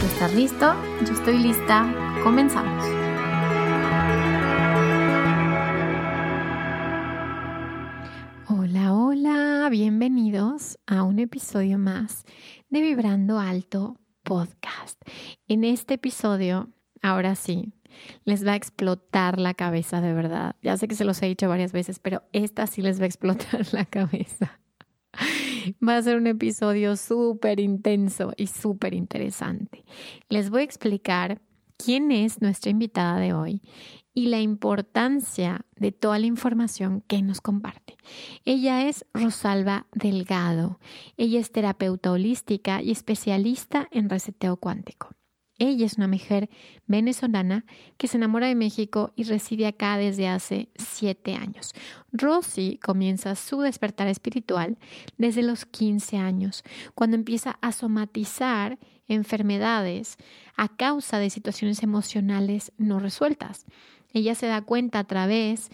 [0.00, 0.74] Tú estás listo,
[1.06, 1.86] yo estoy lista,
[2.24, 2.82] comenzamos.
[8.48, 12.24] Hola, hola, bienvenidos a un episodio más
[12.70, 14.98] de Vibrando Alto Podcast.
[15.46, 16.70] En este episodio,
[17.02, 17.74] ahora sí,
[18.24, 20.56] les va a explotar la cabeza de verdad.
[20.62, 23.08] Ya sé que se los he dicho varias veces, pero esta sí les va a
[23.08, 24.60] explotar la cabeza.
[25.86, 29.84] Va a ser un episodio súper intenso y súper interesante.
[30.28, 31.40] Les voy a explicar
[31.76, 33.62] quién es nuestra invitada de hoy
[34.12, 37.96] y la importancia de toda la información que nos comparte.
[38.44, 40.78] Ella es Rosalba Delgado.
[41.16, 45.10] Ella es terapeuta holística y especialista en reseteo cuántico.
[45.60, 46.48] Ella es una mujer
[46.86, 47.66] venezolana
[47.98, 51.74] que se enamora de México y reside acá desde hace siete años.
[52.12, 54.78] Rosy comienza su despertar espiritual
[55.18, 60.16] desde los 15 años, cuando empieza a somatizar enfermedades
[60.56, 63.66] a causa de situaciones emocionales no resueltas.
[64.14, 65.68] Ella se da cuenta a través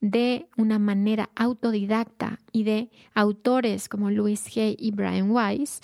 [0.00, 5.80] de una manera autodidacta y de autores como Louis Hay y Brian Weiss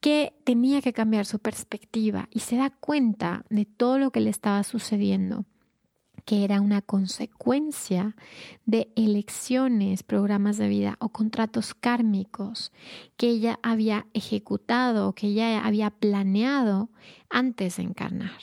[0.00, 4.30] que tenía que cambiar su perspectiva y se da cuenta de todo lo que le
[4.30, 5.44] estaba sucediendo
[6.24, 8.14] que era una consecuencia
[8.64, 12.72] de elecciones, programas de vida o contratos kármicos
[13.16, 16.90] que ella había ejecutado, que ella había planeado
[17.28, 18.38] antes de encarnar.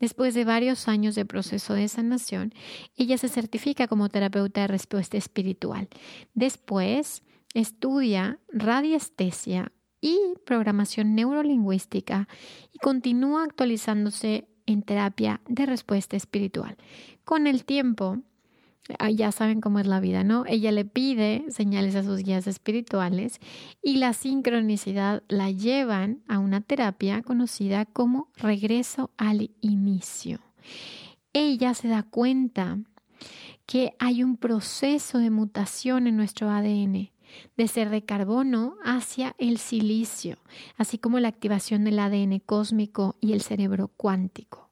[0.00, 2.52] Después de varios años de proceso de sanación,
[2.96, 5.88] ella se certifica como terapeuta de respuesta espiritual.
[6.34, 7.22] Después
[7.54, 12.28] estudia radiestesia y programación neurolingüística
[12.72, 16.76] y continúa actualizándose en terapia de respuesta espiritual.
[17.24, 18.18] Con el tiempo,
[19.14, 20.44] ya saben cómo es la vida, ¿no?
[20.46, 23.38] Ella le pide señales a sus guías espirituales
[23.82, 30.40] y la sincronicidad la llevan a una terapia conocida como regreso al inicio.
[31.32, 32.78] Ella se da cuenta
[33.66, 37.10] que hay un proceso de mutación en nuestro ADN
[37.56, 40.38] de ser de carbono hacia el silicio,
[40.76, 44.70] así como la activación del ADN cósmico y el cerebro cuántico,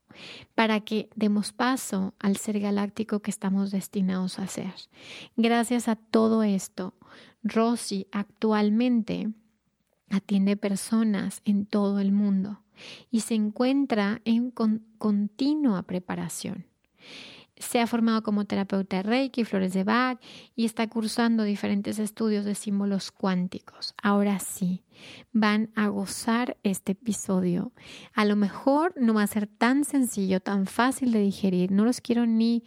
[0.55, 4.75] para que demos paso al ser galáctico que estamos destinados a ser.
[5.37, 6.95] Gracias a todo esto,
[7.43, 9.31] Rosy actualmente
[10.11, 12.63] atiende personas en todo el mundo
[13.11, 16.67] y se encuentra en continua preparación.
[17.57, 20.19] Se ha formado como terapeuta de Reiki, Flores de Bach
[20.55, 23.95] y está cursando diferentes estudios de símbolos cuánticos.
[24.03, 24.85] Ahora sí,
[25.33, 27.73] van a gozar este episodio.
[28.13, 31.71] A lo mejor no va a ser tan sencillo, tan fácil de digerir.
[31.71, 32.65] No los quiero ni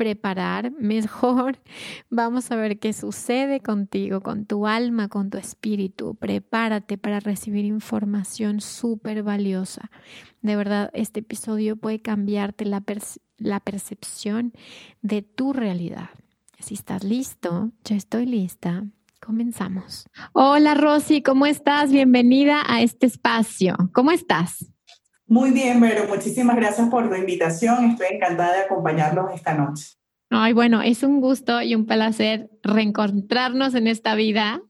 [0.00, 1.58] preparar, mejor
[2.08, 6.14] vamos a ver qué sucede contigo, con tu alma, con tu espíritu.
[6.14, 9.90] Prepárate para recibir información súper valiosa.
[10.40, 12.82] De verdad, este episodio puede cambiarte la
[13.36, 14.54] la percepción
[15.02, 16.08] de tu realidad.
[16.60, 18.86] Si estás listo, yo estoy lista.
[19.20, 20.08] Comenzamos.
[20.32, 21.92] Hola Rosy, ¿cómo estás?
[21.92, 23.76] Bienvenida a este espacio.
[23.92, 24.64] ¿Cómo estás?
[25.30, 26.08] Muy bien, Vero.
[26.08, 27.84] Muchísimas gracias por la invitación.
[27.92, 29.92] Estoy encantada de acompañarlos esta noche.
[30.28, 34.60] Ay, bueno, es un gusto y un placer reencontrarnos en esta vida,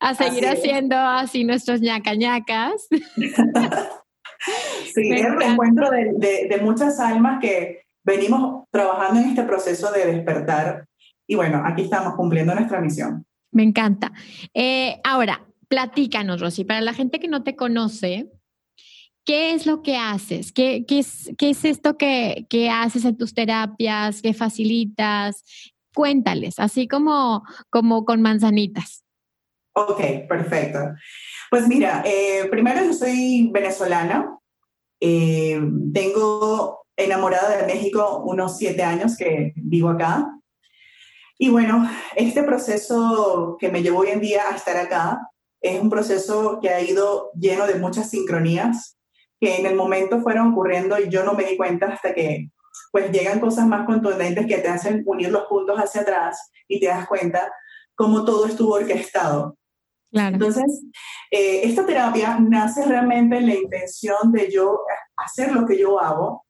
[0.00, 2.88] a seguir haciendo así nuestros ñacañacas.
[3.14, 10.88] sí, es el reencuentro de, muchas almas que venimos trabajando en este proceso de despertar
[11.24, 13.24] y bueno, aquí estamos cumpliendo nuestra misión.
[13.52, 14.12] Me encanta.
[14.54, 18.28] Eh, ahora, platícanos, Rosy, para la gente que no te conoce,
[19.24, 20.52] ¿qué es lo que haces?
[20.52, 24.22] ¿Qué, qué, es, qué es, esto que, que, haces en tus terapias?
[24.22, 25.42] ¿Qué facilitas?
[25.94, 29.04] Cuéntales, así como, como con manzanitas.
[29.74, 30.78] Ok, perfecto.
[31.50, 34.38] Pues mira, eh, primero yo soy venezolana,
[35.00, 35.60] Eh,
[35.92, 40.30] tengo enamorada de México unos siete años que vivo acá.
[41.36, 41.86] Y bueno,
[42.16, 45.20] este proceso que me llevó hoy en día a estar acá
[45.60, 48.93] es un proceso que ha ido lleno de muchas sincronías
[49.44, 52.48] que en el momento fueron ocurriendo y yo no me di cuenta hasta que
[52.90, 56.86] pues llegan cosas más contundentes que te hacen unir los puntos hacia atrás y te
[56.86, 57.52] das cuenta
[57.94, 59.58] cómo todo estuvo orquestado.
[60.10, 60.36] Claro.
[60.36, 60.82] Entonces,
[61.30, 64.80] eh, esta terapia nace realmente en la intención de yo
[65.16, 66.44] hacer lo que yo hago.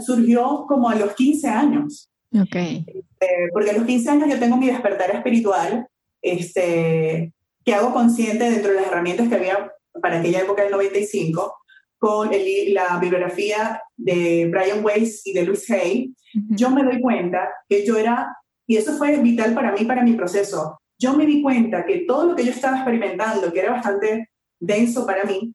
[0.00, 2.10] Surgió como a los 15 años.
[2.32, 2.86] Okay.
[2.86, 5.86] Este, porque a los 15 años yo tengo mi despertar espiritual,
[6.22, 9.70] este, que hago consciente dentro de las herramientas que había
[10.00, 11.54] para aquella época del 95,
[11.98, 16.14] con la bibliografía de Brian Weiss y de Louis Hay,
[16.50, 20.12] yo me doy cuenta que yo era, y eso fue vital para mí, para mi
[20.12, 24.30] proceso, yo me di cuenta que todo lo que yo estaba experimentando, que era bastante
[24.58, 25.54] denso para mí,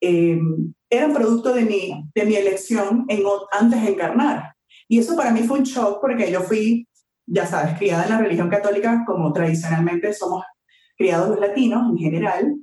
[0.00, 0.38] eh,
[0.88, 3.22] era producto de mi, de mi elección en,
[3.52, 4.54] antes de encarnar.
[4.88, 6.88] Y eso para mí fue un shock porque yo fui,
[7.26, 10.42] ya sabes, criada en la religión católica como tradicionalmente somos
[10.96, 12.56] criados los latinos en general.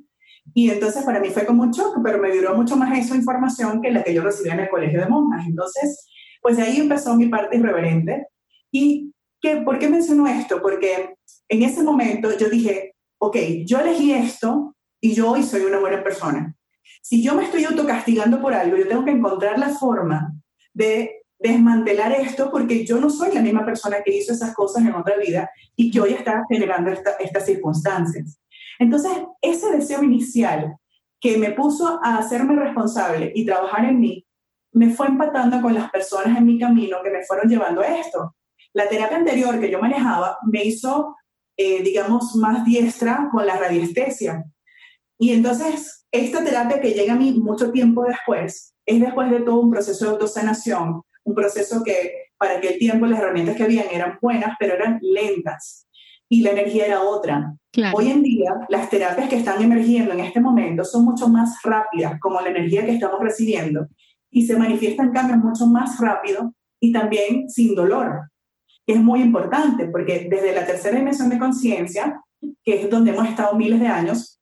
[0.53, 3.81] Y entonces para mí fue como un shock, pero me duró mucho más esa información
[3.81, 5.45] que la que yo recibía en el colegio de monjas.
[5.45, 6.07] Entonces,
[6.41, 8.27] pues de ahí empezó mi parte irreverente.
[8.71, 10.61] ¿Y qué, por qué menciono esto?
[10.61, 11.15] Porque
[11.49, 16.03] en ese momento yo dije, ok, yo elegí esto y yo hoy soy una buena
[16.03, 16.55] persona.
[17.01, 20.33] Si yo me estoy autocastigando por algo, yo tengo que encontrar la forma
[20.73, 24.93] de desmantelar esto porque yo no soy la misma persona que hizo esas cosas en
[24.93, 28.39] otra vida y que hoy está generando estas circunstancias.
[28.79, 30.77] Entonces, ese deseo inicial
[31.19, 34.25] que me puso a hacerme responsable y trabajar en mí,
[34.73, 38.35] me fue empatando con las personas en mi camino que me fueron llevando a esto.
[38.73, 41.15] La terapia anterior que yo manejaba me hizo,
[41.57, 44.43] eh, digamos, más diestra con la radiestesia.
[45.17, 49.59] Y entonces, esta terapia que llega a mí mucho tiempo después, es después de todo
[49.61, 54.19] un proceso de autosanación, un proceso que para aquel tiempo las herramientas que habían eran
[54.21, 55.86] buenas, pero eran lentas
[56.29, 57.55] y la energía era otra.
[57.93, 62.19] Hoy en día, las terapias que están emergiendo en este momento son mucho más rápidas,
[62.19, 63.87] como la energía que estamos recibiendo,
[64.31, 68.29] y se manifiestan cambios mucho más rápido y también sin dolor,
[68.85, 72.21] es muy importante, porque desde la tercera dimensión de conciencia,
[72.63, 74.39] que es donde hemos estado miles de años,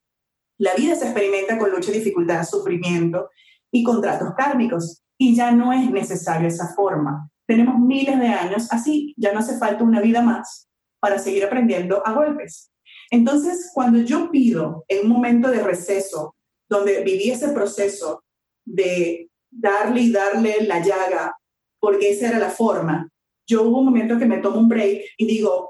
[0.58, 3.30] la vida se experimenta con lucha, dificultad, sufrimiento
[3.72, 7.30] y contratos kármicos y ya no es necesario esa forma.
[7.48, 10.65] Tenemos miles de años así, ya no hace falta una vida más
[11.06, 12.72] para seguir aprendiendo a golpes.
[13.12, 16.36] Entonces, cuando yo pido en un momento de receso,
[16.68, 18.24] donde viví ese proceso
[18.66, 21.38] de darle y darle la llaga,
[21.80, 23.08] porque esa era la forma,
[23.48, 25.70] yo hubo un momento que me tomo un break y digo,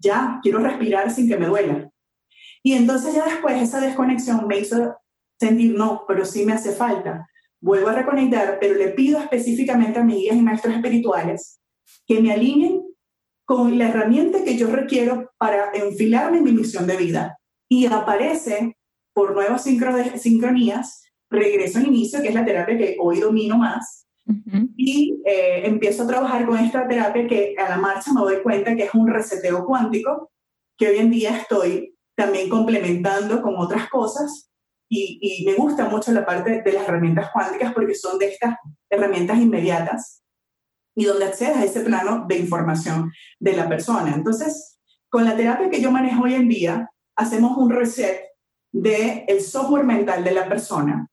[0.00, 1.88] ya, quiero respirar sin que me duela.
[2.64, 4.96] Y entonces ya después esa desconexión me hizo
[5.38, 7.28] sentir, no, pero sí me hace falta
[7.64, 11.60] vuelvo a reconectar, pero le pido específicamente a mis guías y maestros espirituales
[12.06, 12.82] que me alineen
[13.44, 17.38] con la herramienta que yo requiero para enfilarme en mi misión de vida.
[17.68, 18.76] Y aparece
[19.12, 24.04] por nuevas sincronías, regreso al inicio, que es la terapia que hoy domino más,
[24.76, 28.74] y eh, empiezo a trabajar con esta terapia que a la marcha me doy cuenta
[28.74, 30.30] que es un reseteo cuántico,
[30.78, 34.50] que hoy en día estoy también complementando con otras cosas
[34.88, 38.56] y, me gusta mucho la parte de las herramientas cuánticas porque son de estas
[38.88, 40.22] herramientas inmediatas
[40.94, 44.14] y donde accedes a ese plano de información de la persona.
[44.14, 44.78] Entonces,
[45.08, 48.24] con la terapia que yo manejo hoy en día, hacemos un reset
[48.72, 51.08] del el software mental de la persona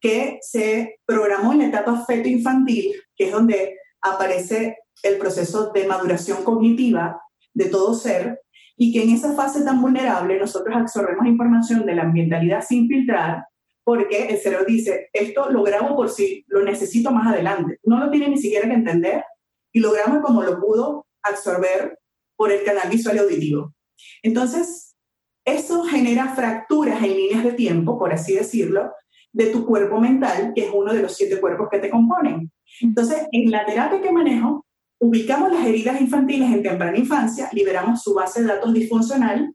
[0.00, 5.86] que se programó en la etapa feto infantil, que es donde aparece el proceso de
[5.86, 7.20] maduración cognitiva
[7.54, 8.40] de todo ser,
[8.76, 13.44] y que en esa fase tan vulnerable nosotros absorbemos información de la ambientalidad sin filtrar,
[13.84, 17.78] porque el cerebro dice, esto lo grabo por si lo necesito más adelante.
[17.84, 19.24] No lo tiene ni siquiera que entender
[19.72, 21.98] y lo graba como lo pudo absorber
[22.36, 23.74] por el canal visual y auditivo.
[24.22, 24.96] Entonces,
[25.44, 28.92] eso genera fracturas en líneas de tiempo, por así decirlo,
[29.32, 32.50] de tu cuerpo mental, que es uno de los siete cuerpos que te componen.
[32.80, 34.66] Entonces, en la terapia que manejo,
[35.00, 39.52] ubicamos las heridas infantiles en temprana infancia, liberamos su base de datos disfuncional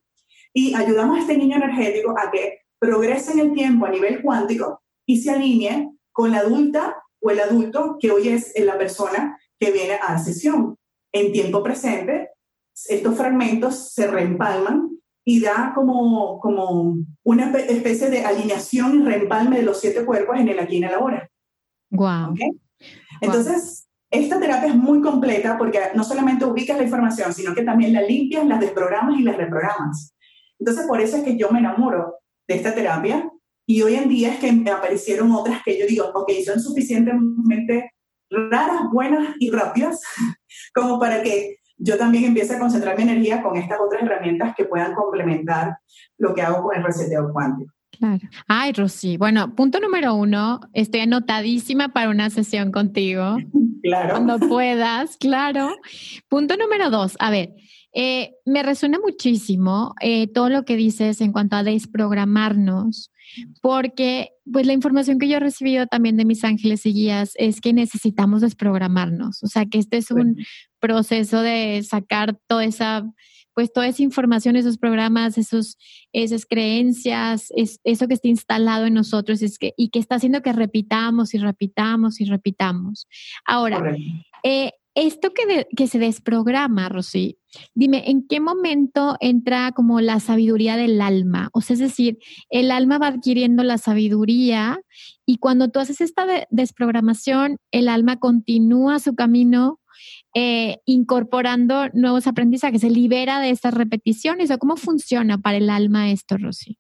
[0.54, 4.82] y ayudamos a este niño energético a que progrese en el tiempo a nivel cuántico
[5.06, 9.72] y se alinee con la adulta o el adulto que hoy es la persona que
[9.72, 10.78] viene a sesión.
[11.12, 12.30] En tiempo presente,
[12.90, 14.90] estos fragmentos se reempalman
[15.26, 20.48] y da como, como una especie de alineación y reempalme de los siete cuerpos en
[20.50, 21.30] el aquí y en el ahora.
[21.92, 22.34] Wow.
[23.22, 27.94] Entonces, esta terapia es muy completa porque no solamente ubicas la información, sino que también
[27.94, 30.16] la limpias, la desprogramas y la reprogramas.
[30.60, 32.16] Entonces, por eso es que yo me enamoro
[32.48, 33.30] de esta terapia
[33.70, 37.92] Y hoy en día es que me aparecieron otras que yo digo, ok, son suficientemente
[38.30, 40.02] raras, buenas y rápidas
[40.74, 44.66] como para que yo también empiece a concentrar mi energía con estas otras herramientas que
[44.66, 45.78] puedan complementar
[46.18, 47.72] lo que hago con el reseteo cuántico.
[47.92, 48.28] Claro.
[48.48, 49.18] Ay, Rosy.
[49.18, 53.38] Bueno, punto número uno, estoy anotadísima para una sesión contigo.
[53.84, 54.16] Claro.
[54.16, 55.70] Cuando puedas, claro.
[56.28, 57.54] Punto número dos, a ver,
[58.00, 63.12] eh, me resuena muchísimo eh, todo lo que dices en cuanto a desprogramarnos,
[63.60, 67.60] porque pues la información que yo he recibido también de mis ángeles y guías es
[67.60, 70.38] que necesitamos desprogramarnos, o sea que este es un
[70.80, 73.04] proceso de sacar toda esa
[73.56, 75.80] pues toda esa información, esos programas, esos,
[76.14, 80.44] esas creencias, es, eso que está instalado en nosotros es que, y que está haciendo
[80.44, 83.08] que repitamos y repitamos y repitamos.
[83.44, 83.98] Ahora,
[84.44, 87.38] eh, esto que, que, se desprograma, Rosy,
[87.74, 91.50] dime, ¿en qué momento entra como la sabiduría del alma?
[91.54, 92.18] O sea, es decir,
[92.50, 94.80] el alma va adquiriendo la sabiduría
[95.26, 99.80] y cuando tú haces esta desprogramación, el alma continúa su camino
[100.34, 106.12] eh, incorporando nuevos aprendizajes, se libera de estas repeticiones o cómo funciona para el alma
[106.12, 106.78] esto, Rosy?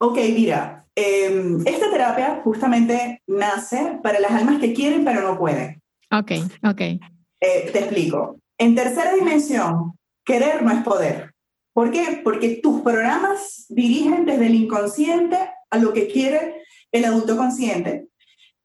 [0.00, 5.80] Ok, mira, em, esta terapia justamente nace para las almas que quieren pero no pueden.
[6.10, 6.32] Ok,
[6.64, 6.80] ok.
[6.80, 8.40] Eh, te explico.
[8.58, 11.34] En tercera dimensión, querer no es poder.
[11.72, 12.20] ¿Por qué?
[12.22, 15.36] Porque tus programas dirigen desde el inconsciente
[15.70, 18.06] a lo que quiere el adulto consciente,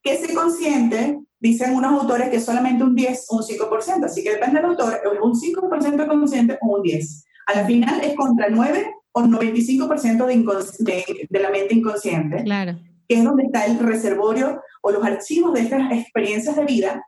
[0.02, 4.32] que ese consciente dicen unos autores que solamente un 10 o un 5%, así que
[4.32, 7.24] depende del autor, un 5% consciente o un 10.
[7.46, 12.78] Al final es contra 9 o 95% de, de, de, la mente inconsciente, claro.
[13.08, 17.04] que es donde está el reservorio o los archivos de estas experiencias de vida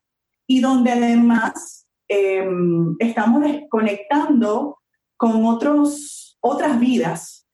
[0.49, 1.82] y donde además
[2.15, 2.47] eh,
[2.99, 4.79] estamos desconectando
[5.17, 7.49] con otros, otras vidas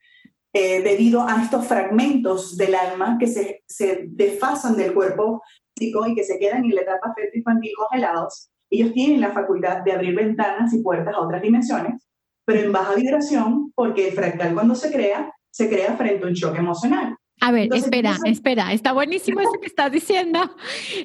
[0.52, 5.42] eh, debido a estos fragmentos del alma que se, se desfasan del cuerpo
[5.78, 9.92] y que se quedan en la etapa feto infantil congelados, ellos tienen la facultad de
[9.92, 12.08] abrir ventanas y puertas a otras dimensiones,
[12.44, 16.34] pero en baja vibración, porque el fractal cuando se crea, se crea frente a un
[16.34, 17.16] choque emocional.
[17.40, 20.40] A ver, espera, espera, está buenísimo eso que estás diciendo.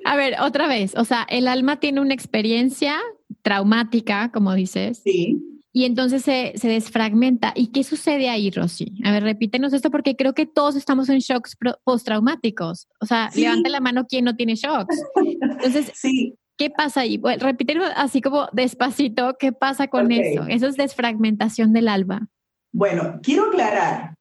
[0.05, 2.99] A ver, otra vez, o sea, el alma tiene una experiencia
[3.43, 5.01] traumática, como dices.
[5.03, 7.51] Sí y entonces se, se, desfragmenta.
[7.55, 8.93] ¿Y qué sucede ahí, Rosy?
[9.03, 12.87] A ver, repítenos esto porque creo que todos estamos en shocks postraumáticos.
[13.01, 14.95] O sea, levanta la mano quien no tiene shocks.
[15.15, 16.37] Entonces, sí.
[16.57, 17.17] ¿qué pasa ahí?
[17.17, 20.45] Bueno, repítenos así como despacito, ¿qué pasa con eso?
[20.47, 22.29] Eso es desfragmentación del alma.
[22.71, 24.13] Bueno, quiero aclarar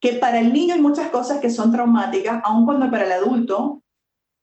[0.00, 3.82] que para el niño hay muchas cosas que son traumáticas, aun cuando para el adulto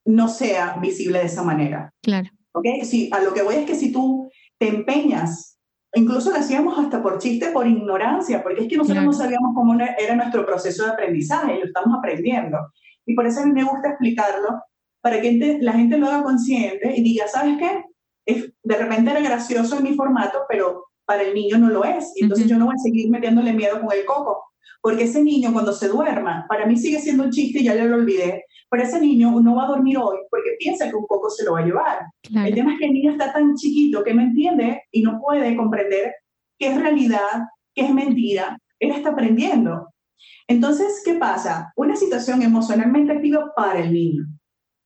[0.03, 1.91] no sea visible de esa manera.
[2.01, 2.31] Claro.
[2.55, 2.65] ¿Ok?
[2.83, 5.55] Sí, a lo que voy es que si tú te empeñas
[5.95, 9.77] Incluso lo hacíamos hasta por chiste, por ignorancia, porque es que nosotros no sabíamos cómo
[9.97, 12.57] era nuestro proceso de aprendizaje lo estamos aprendiendo.
[13.05, 14.61] Y por eso a mí me gusta explicarlo,
[14.99, 17.85] para que la gente lo haga consciente y diga, ¿sabes qué?
[18.27, 22.11] de repente era gracioso en mi formato, pero para el niño no lo es.
[22.15, 24.51] Y entonces yo no voy a seguir metiéndole miedo con el coco.
[24.81, 27.95] Porque ese niño cuando se duerma, para mí sigue siendo un chiste y ya lo
[27.95, 31.45] olvidé, pero ese niño no va a dormir hoy porque piensa que un poco se
[31.45, 31.99] lo va a llevar.
[32.23, 35.55] El tema es que el niño está tan chiquito que no entiende y no puede
[35.55, 36.13] comprender
[36.59, 38.57] qué es realidad, qué es mentira.
[38.81, 39.87] Él está aprendiendo.
[40.49, 41.71] Entonces, ¿qué pasa?
[41.77, 44.25] Una situación emocionalmente activa para el niño.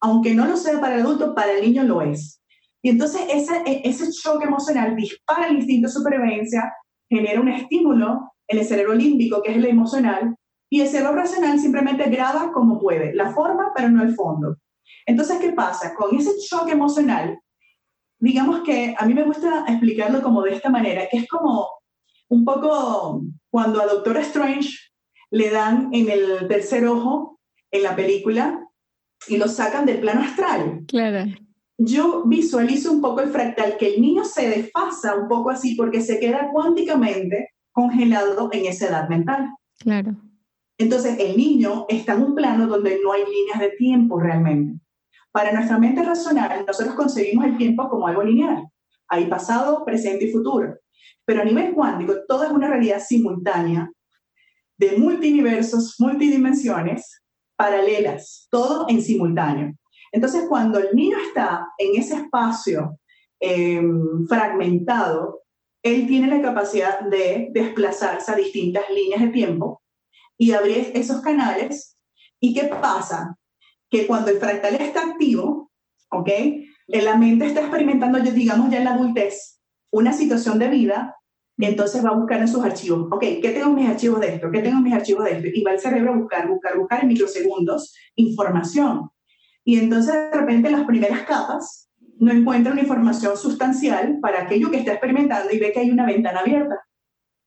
[0.02, 2.44] Aunque no lo sea para el adulto, para el niño lo es.
[2.84, 6.72] Y entonces ese, ese shock emocional dispara el instinto de supervivencia,
[7.10, 10.36] genera un estímulo en el cerebro límbico, que es el emocional,
[10.70, 14.58] y el cerebro racional simplemente graba como puede, la forma, pero no el fondo.
[15.06, 15.96] Entonces, ¿qué pasa?
[15.96, 17.40] Con ese shock emocional,
[18.20, 21.68] digamos que a mí me gusta explicarlo como de esta manera, que es como
[22.30, 24.70] un poco cuando a Doctor Strange
[25.32, 27.40] le dan en el tercer ojo
[27.72, 28.66] en la película
[29.28, 30.84] y lo sacan del plano astral.
[30.88, 31.32] Claro.
[31.78, 36.02] Yo visualizo un poco el fractal, que el niño se desfasa un poco así porque
[36.02, 39.50] se queda cuánticamente congelado en esa edad mental.
[39.80, 40.16] Claro.
[40.80, 44.80] Entonces, el niño está en un plano donde no hay líneas de tiempo realmente.
[45.30, 48.66] Para nuestra mente racional, nosotros concebimos el tiempo como algo lineal.
[49.10, 50.78] Hay pasado, presente y futuro.
[51.26, 53.92] Pero a nivel cuántico, todo es una realidad simultánea
[54.78, 57.24] de multiversos, multidimensiones,
[57.58, 59.74] paralelas, todo en simultáneo.
[60.14, 62.98] Entonces, cuando el niño está en ese espacio
[63.42, 65.42] em, fragmentado,
[65.84, 69.82] él tiene la capacidad de desplazarse a distintas líneas de tiempo
[70.40, 72.00] y abrir esos canales.
[72.40, 73.38] ¿Y qué pasa?
[73.92, 75.72] Que cuando el fractal está activo,
[76.10, 76.30] ¿ok?
[76.88, 79.60] La mente está experimentando, digamos ya en la adultez,
[79.92, 81.16] una situación de vida
[81.68, 84.50] entonces va a buscar en sus archivos, ok, ¿qué tengo en mis archivos de esto?
[84.50, 85.48] ¿Qué tengo en mis archivos de esto?
[85.54, 89.10] Y va el cerebro a buscar, buscar, buscar en microsegundos información.
[89.66, 94.78] Y entonces de repente las primeras capas no encuentra una información sustancial para aquello que
[94.78, 96.80] está experimentando y ve que hay una ventana abierta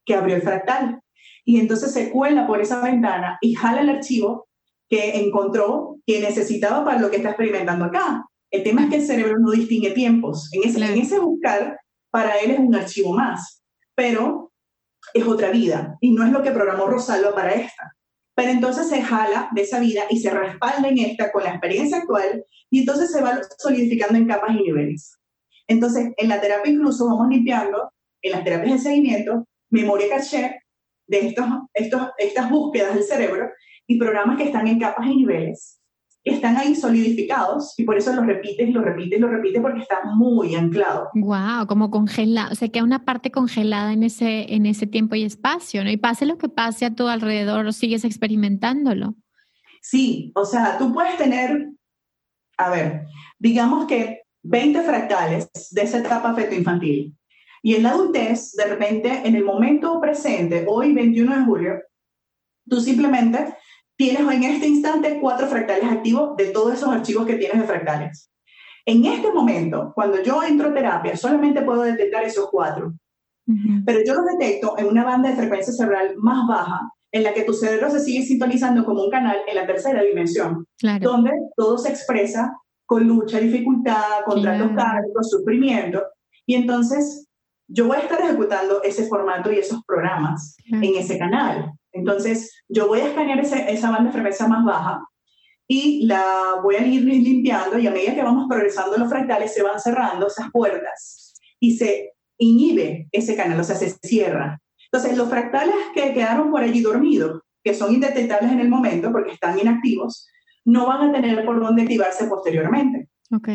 [0.05, 1.01] que abrió el fractal.
[1.45, 4.47] Y entonces se cuela por esa ventana y jala el archivo
[4.89, 8.25] que encontró que necesitaba para lo que está experimentando acá.
[8.51, 10.49] El tema es que el cerebro no distingue tiempos.
[10.53, 11.79] En ese, en ese buscar,
[12.11, 13.63] para él es un archivo más
[13.95, 14.51] pero
[15.13, 17.95] es otra vida y no es lo que programó Rosalba para esta.
[18.35, 21.97] Pero entonces se jala de esa vida y se respalda en esta con la experiencia
[21.97, 25.19] actual y entonces se va solidificando en capas y niveles.
[25.67, 30.62] Entonces, en la terapia incluso vamos limpiando, en las terapias de seguimiento, memoria caché
[31.07, 33.49] de estos, estos, estas búsquedas del cerebro
[33.87, 35.79] y programas que están en capas y niveles
[36.23, 40.55] están ahí solidificados y por eso los repites, lo repites, lo repites porque está muy
[40.55, 41.09] anclado.
[41.15, 45.23] Wow, como congelado, o sea, queda una parte congelada en ese, en ese tiempo y
[45.23, 45.91] espacio, ¿no?
[45.91, 49.15] Y pase lo que pase a tu alrededor, sigues experimentándolo.
[49.81, 51.71] Sí, o sea, tú puedes tener,
[52.57, 53.05] a ver,
[53.37, 57.13] digamos que 20 fractales de esa etapa feto-infantil.
[57.65, 61.73] Y en la adultez, de repente, en el momento presente, hoy 21 de julio,
[62.67, 63.55] tú simplemente
[63.95, 68.29] tienes en este instante cuatro fractales activos de todos esos archivos que tienes de fractales.
[68.85, 72.93] En este momento, cuando yo entro a terapia, solamente puedo detectar esos cuatro,
[73.85, 77.43] pero yo los detecto en una banda de frecuencia cerebral más baja, en la que
[77.43, 80.65] tu cerebro se sigue sintonizando como un canal en la tercera dimensión,
[80.99, 85.23] donde todo se expresa con lucha, dificultad, contratos claro.
[85.23, 86.03] sufrimiento,
[86.45, 87.29] y entonces
[87.67, 91.71] yo voy a estar ejecutando ese formato y esos programas en ese canal.
[91.91, 95.03] Entonces, yo voy a escanear esa banda de frecuencia más baja
[95.67, 99.63] y la voy a ir limpiando y a medida que vamos progresando los fractales se
[99.63, 104.59] van cerrando esas puertas y se inhibe ese canal, o sea, se cierra.
[104.91, 109.31] Entonces, los fractales que quedaron por allí dormidos, que son indetectables en el momento porque
[109.31, 110.27] están inactivos,
[110.65, 113.09] no van a tener por dónde activarse posteriormente.
[113.31, 113.49] Ok.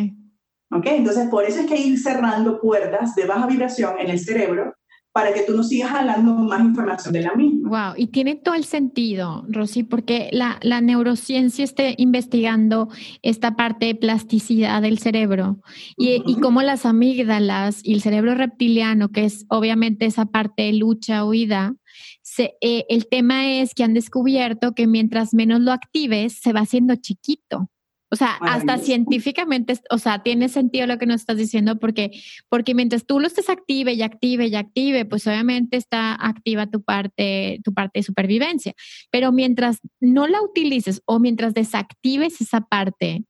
[0.70, 4.18] Ok, entonces por eso es que hay ir cerrando puertas de baja vibración en el
[4.18, 4.74] cerebro
[5.12, 7.68] para que tú no sigas hablando más información de la misma.
[7.68, 12.88] Wow, y tiene todo el sentido, Rosy, porque la, la neurociencia está investigando
[13.22, 15.58] esta parte de plasticidad del cerebro
[15.96, 20.74] y, y cómo las amígdalas y el cerebro reptiliano, que es obviamente esa parte de
[20.74, 21.74] lucha, huida,
[22.22, 26.60] se, eh, el tema es que han descubierto que mientras menos lo actives, se va
[26.60, 27.70] haciendo chiquito.
[28.10, 32.10] O sea, hasta científicamente, o sea, tiene sentido lo que nos estás diciendo porque,
[32.48, 36.82] porque mientras tú lo estés active y active y active, pues obviamente está activa tu
[36.82, 38.72] parte, tu parte de supervivencia.
[39.10, 43.24] Pero mientras no la utilices o mientras desactives esa parte,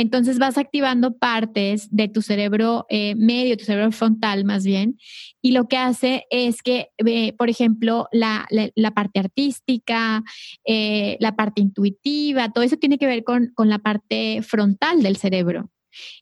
[0.00, 4.96] entonces vas activando partes de tu cerebro eh, medio, tu cerebro frontal más bien,
[5.42, 8.46] y lo que hace es que, eh, por ejemplo, la,
[8.94, 10.22] parte artística,
[10.64, 15.68] eh, la parte intuitiva, todo eso tiene que ver con, la parte frontal del cerebro.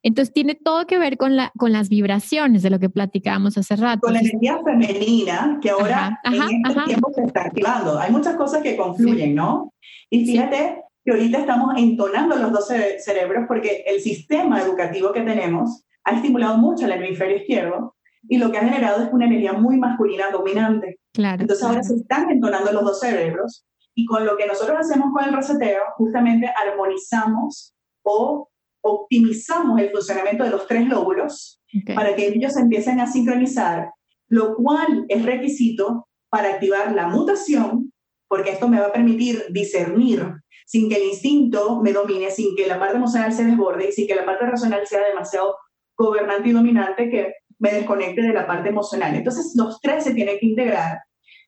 [0.03, 3.77] Entonces tiene todo que ver con, la, con las vibraciones de lo que platicábamos hace
[3.77, 4.01] rato.
[4.01, 7.99] Con la energía femenina que ahora en este tiempo se está activando.
[7.99, 9.75] Hay muchas cosas que confluyen, ¿no?
[10.09, 15.85] Y fíjate que ahorita estamos entonando los dos cerebros porque el sistema educativo que tenemos
[16.03, 17.95] ha estimulado mucho el hemisferio izquierdo
[18.29, 20.99] y lo que ha generado es una energía muy masculina dominante.
[21.13, 23.65] Claro, Entonces ahora se están entonando los dos cerebros
[23.95, 28.49] y con lo que nosotros hacemos con el reseteo, justamente armonizamos o
[28.81, 31.63] optimizamos el funcionamiento de los tres lóbulos
[31.95, 33.93] para que ellos empiecen a sincronizar,
[34.27, 37.93] lo cual es requisito para activar la mutación,
[38.27, 40.33] porque esto me va a permitir discernir
[40.67, 44.07] sin que el instinto me domine, sin que la parte emocional se desborde y sin
[44.07, 45.57] que la parte racional sea demasiado
[45.97, 49.15] gobernante y dominante que me desconecte de la parte emocional.
[49.15, 50.99] Entonces, los tres se tienen que integrar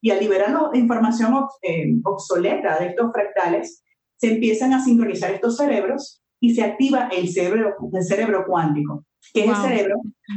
[0.00, 3.82] y al liberar la información eh, obsoleta de estos fractales,
[4.16, 9.04] se empiezan a sincronizar estos cerebros y se activa el cerebro, el cerebro cuántico,
[9.34, 9.96] que es el cerebro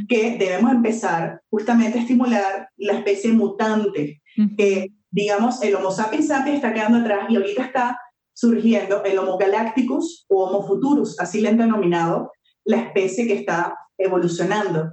[0.09, 4.21] que debemos empezar justamente a estimular la especie mutante,
[4.57, 7.99] que digamos el Homo sapiens sapiens está quedando atrás y ahorita está
[8.33, 12.31] surgiendo el Homo galacticus o Homo futurus, así le han denominado
[12.65, 14.91] la especie que está evolucionando.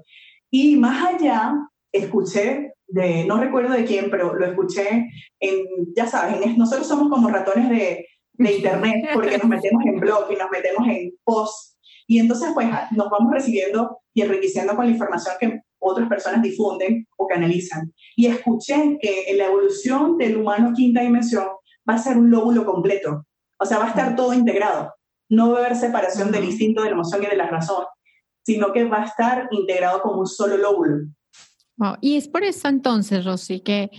[0.50, 1.54] Y más allá,
[1.92, 5.08] escuché de, no recuerdo de quién, pero lo escuché
[5.40, 10.32] en, ya sabes, nosotros somos como ratones de, de internet porque nos metemos en blog
[10.32, 11.76] y nos metemos en post.
[12.06, 17.06] Y entonces, pues, nos vamos recibiendo y enriqueciendo con la información que otras personas difunden
[17.18, 17.92] o canalizan.
[18.16, 21.44] Y escuché que en la evolución del humano quinta dimensión
[21.88, 23.26] va a ser un lóbulo completo.
[23.58, 24.94] O sea, va a estar todo integrado.
[25.30, 27.84] No va a haber separación del instinto, de la emoción y de la razón,
[28.44, 31.06] sino que va a estar integrado como un solo lóbulo.
[32.00, 33.90] Y es por eso entonces, Rosy, que,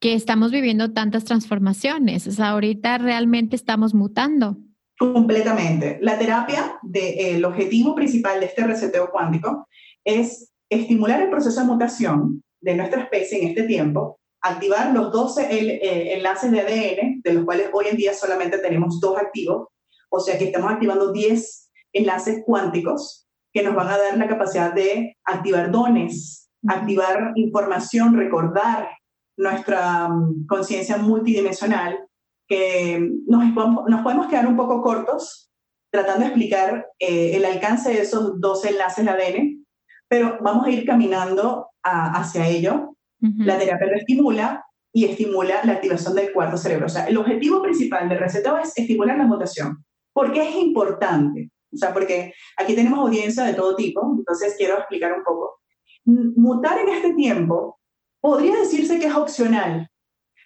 [0.00, 2.26] que estamos viviendo tantas transformaciones.
[2.26, 4.56] O sea, ahorita realmente estamos mutando.
[4.98, 5.98] Completamente.
[6.02, 9.68] La terapia, de, el objetivo principal de este reseteo cuántico
[10.04, 15.48] es estimular el proceso de mutación de nuestra especie en este tiempo, activar los 12
[15.50, 19.68] eh, enlaces de ADN, de los cuales hoy en día solamente tenemos dos activos,
[20.10, 24.72] o sea que estamos activando 10 enlaces cuánticos que nos van a dar la capacidad
[24.72, 28.88] de activar dones, activar información, recordar
[29.36, 31.98] nuestra mm, conciencia multidimensional,
[32.46, 33.44] que nos,
[33.88, 35.50] nos, podemos quedar un poco cortos
[35.90, 39.66] tratando de explicar eh, el alcance de esos dos enlaces de ADN,
[40.08, 42.96] pero vamos a ir caminando hacia ello.
[43.20, 46.86] La terapia lo estimula y estimula la activación del cuarto cerebro.
[46.86, 49.84] O sea, el objetivo principal del recetado es estimular la mutación.
[50.12, 51.50] ¿Por qué es importante?
[51.72, 55.60] O sea, porque aquí tenemos audiencia de todo tipo, entonces quiero explicar un poco.
[56.04, 57.78] Mutar en este tiempo
[58.20, 59.88] podría decirse que es opcional,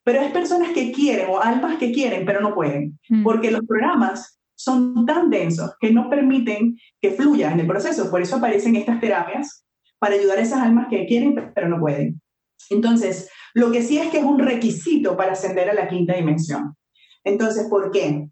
[0.05, 3.23] pero es personas que quieren o almas que quieren, pero no pueden, mm.
[3.23, 8.11] porque los programas son tan densos que no permiten que fluya en el proceso.
[8.11, 9.65] Por eso aparecen estas terapias
[9.99, 12.22] para ayudar a esas almas que quieren, pero no pueden.
[12.71, 16.77] Entonces, lo que sí es que es un requisito para ascender a la quinta dimensión.
[17.25, 18.29] Entonces, ¿por qué?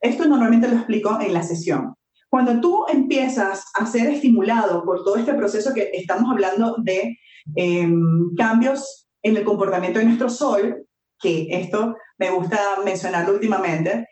[0.00, 1.94] Esto normalmente lo explico en la sesión.
[2.28, 7.16] Cuando tú empiezas a ser estimulado por todo este proceso que estamos hablando de
[7.56, 10.86] em, cambios en el comportamiento de nuestro sol,
[11.18, 14.06] que esto me gusta mencionarlo últimamente,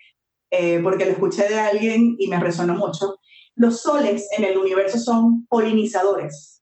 [0.50, 3.16] eh, porque lo escuché de alguien y me resonó mucho,
[3.54, 6.55] los soles en el universo son polinizadores.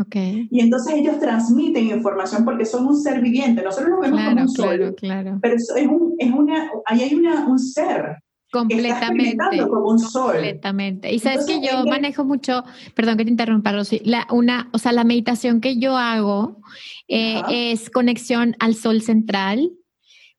[0.00, 0.48] Okay.
[0.50, 3.62] Y entonces ellos transmiten información porque son un ser viviente.
[3.62, 5.38] Nosotros lo vemos como un sol, claro.
[5.42, 9.66] pero es, un, es una, ahí hay una, un ser Completamente.
[9.66, 10.32] Como un sol.
[10.32, 11.10] Completamente.
[11.12, 12.62] Y sabes que yo manejo mucho,
[12.94, 16.60] perdón que te interrumpa, Rosy, la, una, o sea, la meditación que yo hago
[17.08, 19.72] eh, es conexión al sol central,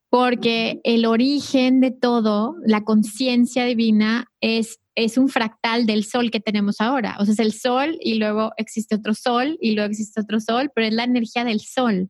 [0.10, 6.39] porque el origen de todo, la conciencia divina, es, es un fractal del sol que
[6.39, 7.17] tenemos ahora.
[7.19, 10.71] O sea, es el sol y luego existe otro sol y luego existe otro sol,
[10.73, 12.10] pero es la energía del sol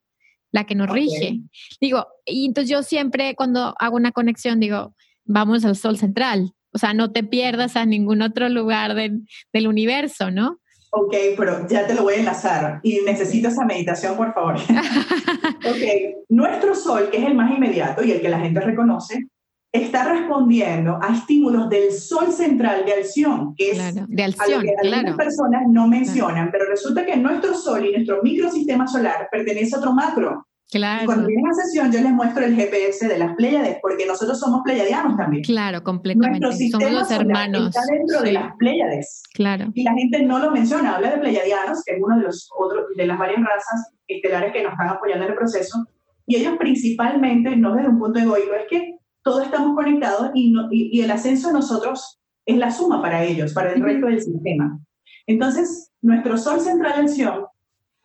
[0.53, 1.41] la que nos rige.
[1.81, 6.53] Digo, y entonces yo siempre cuando hago una conexión digo, vamos al sol central.
[6.73, 10.59] O sea, no te pierdas a ningún otro lugar del universo, ¿no?
[10.91, 14.55] Ok, pero ya te lo voy a enlazar y necesito esa meditación, por favor.
[15.65, 19.25] ok, nuestro sol, que es el más inmediato y el que la gente reconoce,
[19.73, 24.75] está respondiendo a estímulos del sol central de Alción, que es claro, de Alción, que
[24.87, 29.79] algunas personas no mencionan, pero resulta que nuestro sol y nuestro microsistema solar pertenece a
[29.79, 30.47] otro macro.
[30.71, 31.05] Claro.
[31.05, 34.61] cuando vienen a sesión yo les muestro el GPS de las Pléyades, porque nosotros somos
[34.63, 35.43] pleiadianos también.
[35.43, 36.47] Claro, completamente.
[36.71, 37.67] somos los hermanos.
[37.67, 39.21] Está dentro de las Pléyades.
[39.35, 39.67] Claro.
[39.75, 42.85] Y la gente no lo menciona, habla de pleiadianos, que es uno de los otros,
[42.95, 45.85] de las varias razas estelares que nos están apoyando en el proceso.
[46.25, 51.01] Y ellos principalmente, no desde un punto egoico, es que todos estamos conectados y, y,
[51.01, 54.79] el ascenso de nosotros es la suma para ellos, para el resto del sistema.
[55.25, 57.45] Entonces, nuestro Sol Central en Sion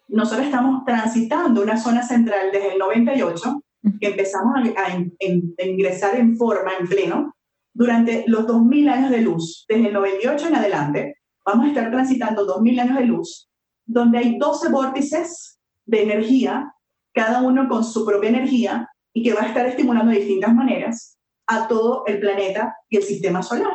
[0.09, 3.63] nosotros estamos transitando una zona central desde el 98,
[4.01, 7.35] que empezamos a, ingresar en forma, en pleno,
[7.75, 9.67] durante los 2000 años de luz.
[9.69, 13.51] Desde el 98 en adelante, vamos a estar transitando 2000 años de luz,
[13.85, 16.73] donde hay 12 vórtices de energía,
[17.13, 21.19] cada uno con su propia energía, y que va a estar estimulando de distintas maneras
[21.49, 23.73] a todo el planeta y el sistema solar.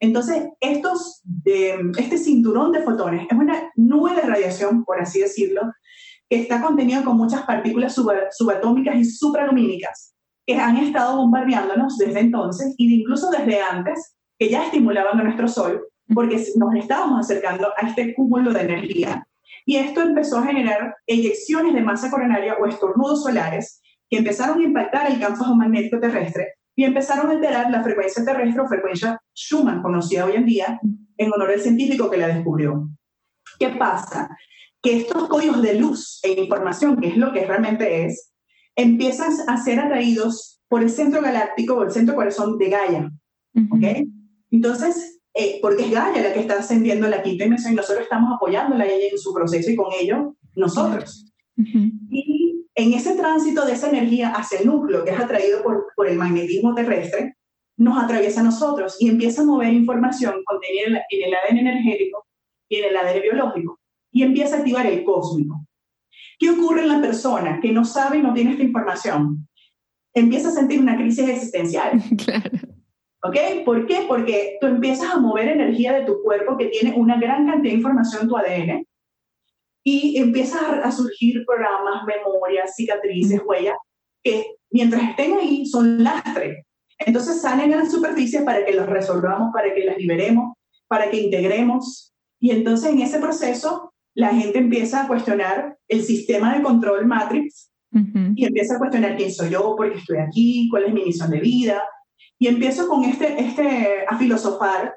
[0.00, 5.62] Entonces, este cinturón de fotones es una nube de radiación, por así decirlo,
[6.28, 7.94] que está contenido con muchas partículas
[8.32, 10.14] subatómicas y supralumínicas
[10.46, 15.48] que han estado bombardeándonos desde entonces y incluso desde antes, que ya estimulaban a nuestro
[15.48, 19.26] Sol, porque nos estábamos acercando a este cúmulo de energía.
[19.64, 24.64] Y esto empezó a generar eyecciones de masa coronaria o estornudos solares que empezaron a
[24.64, 29.82] impactar el campo magnético terrestre y empezaron a alterar la frecuencia terrestre o frecuencia Schumann,
[29.82, 30.80] conocida hoy en día,
[31.16, 32.88] en honor al científico que la descubrió.
[33.58, 34.28] ¿Qué pasa?
[34.82, 38.32] Que estos códigos de luz e información, que es lo que realmente es,
[38.76, 43.10] empiezan a ser atraídos por el centro galáctico o el centro corazón de Gaia.
[43.70, 44.06] ¿Ok?
[44.50, 48.34] Entonces, eh, porque es Gaia la que está ascendiendo la quinta dimensión y nosotros estamos
[48.34, 51.32] apoyándola a ella en su proceso y con ello nosotros.
[51.56, 52.45] Y
[52.76, 56.18] en ese tránsito de esa energía hacia el núcleo, que es atraído por, por el
[56.18, 57.36] magnetismo terrestre,
[57.78, 62.26] nos atraviesa a nosotros y empieza a mover información contenida en el ADN energético
[62.68, 63.80] y en el ADN biológico
[64.12, 65.66] y empieza a activar el cósmico.
[66.38, 69.48] ¿Qué ocurre en la persona que no sabe y no tiene esta información?
[70.14, 72.02] Empieza a sentir una crisis existencial.
[72.24, 72.50] Claro.
[73.22, 73.64] ¿Ok?
[73.64, 74.04] ¿Por qué?
[74.06, 77.78] Porque tú empiezas a mover energía de tu cuerpo que tiene una gran cantidad de
[77.78, 78.86] información en tu ADN
[79.88, 83.76] y empiezan a surgir programas, memorias, cicatrices, huellas,
[84.20, 86.66] que mientras estén ahí son lastre.
[86.98, 90.56] Entonces salen a la superficie para que los resolvamos, para que las liberemos,
[90.88, 92.12] para que integremos.
[92.40, 97.70] Y entonces en ese proceso la gente empieza a cuestionar el sistema de control Matrix
[98.34, 101.30] y empieza a cuestionar quién soy yo, por qué estoy aquí, cuál es mi misión
[101.30, 101.80] de vida.
[102.40, 104.96] Y empiezo con este, este a filosofar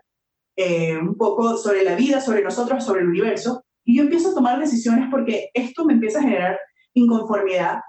[0.58, 3.63] eh, un poco sobre la vida, sobre nosotros, sobre el universo.
[3.89, 6.60] Y yo empiezo a tomar decisiones porque esto me empieza a generar
[6.93, 7.80] inconformidad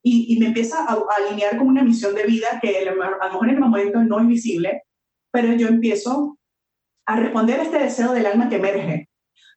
[0.00, 3.48] y, y me empieza a, alinear con una misión de vida que a lo mejor
[3.48, 4.84] en el momento no es visible,
[5.32, 6.38] pero yo empiezo
[7.04, 9.08] a responder a este deseo del alma que emerge.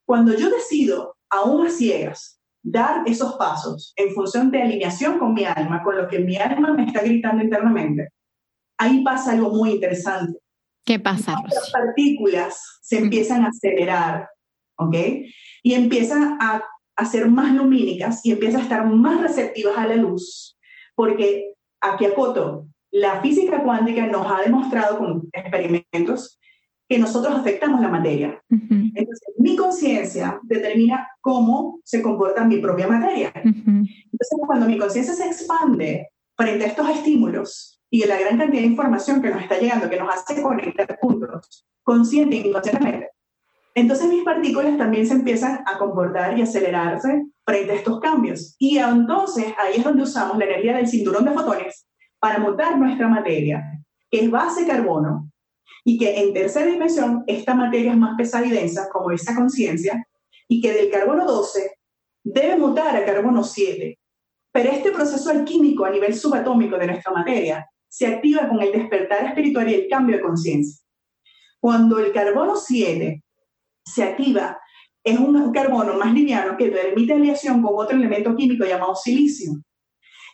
[0.04, 5.46] Cuando yo decido, aún a ciegas, dar esos pasos en función de alineación con mi
[5.46, 8.10] alma, con lo que mi alma me está gritando internamente,
[8.80, 10.40] ahí pasa algo muy interesante.
[10.84, 11.36] ¿Qué pasa?
[11.48, 14.28] Las partículas se empiezan a acelerar,
[14.80, 14.96] ¿ok?
[15.64, 16.64] Y empiezan a,
[16.96, 20.58] a ser más lumínicas y empiezan a estar más receptivas a la luz,
[20.96, 26.40] porque aquí acoto, la física cuántica nos ha demostrado con experimentos
[26.88, 28.40] que nosotros afectamos la materia.
[28.50, 33.32] Entonces, mi conciencia determina cómo se comporta mi propia materia.
[33.36, 38.68] Entonces, cuando mi conciencia se expande frente a estos estímulos y la gran cantidad de
[38.68, 43.10] información que nos está llegando, que nos hace conectar puntos, consciente y inconscientemente,
[43.76, 48.56] entonces mis partículas también se empiezan a comportar y acelerarse frente a estos cambios.
[48.60, 51.88] Y entonces ahí es donde usamos la energía del cinturón de fotones
[52.20, 53.64] para montar nuestra materia,
[54.12, 55.30] que es base carbono,
[55.84, 60.08] y que en tercera dimensión esta materia es más pesada y densa, como esa conciencia,
[60.48, 61.72] y que del carbono 12
[62.24, 63.98] debe mutar a carbono 7.
[64.52, 69.26] Pero este proceso alquímico a nivel subatómico de nuestra materia se activa con el despertar
[69.26, 70.84] espiritual y el cambio de conciencia.
[71.60, 73.23] Cuando el carbono 7
[73.86, 74.60] se activa,
[75.04, 79.54] es un carbono más liviano que permite aleación con otro elemento químico llamado silicio.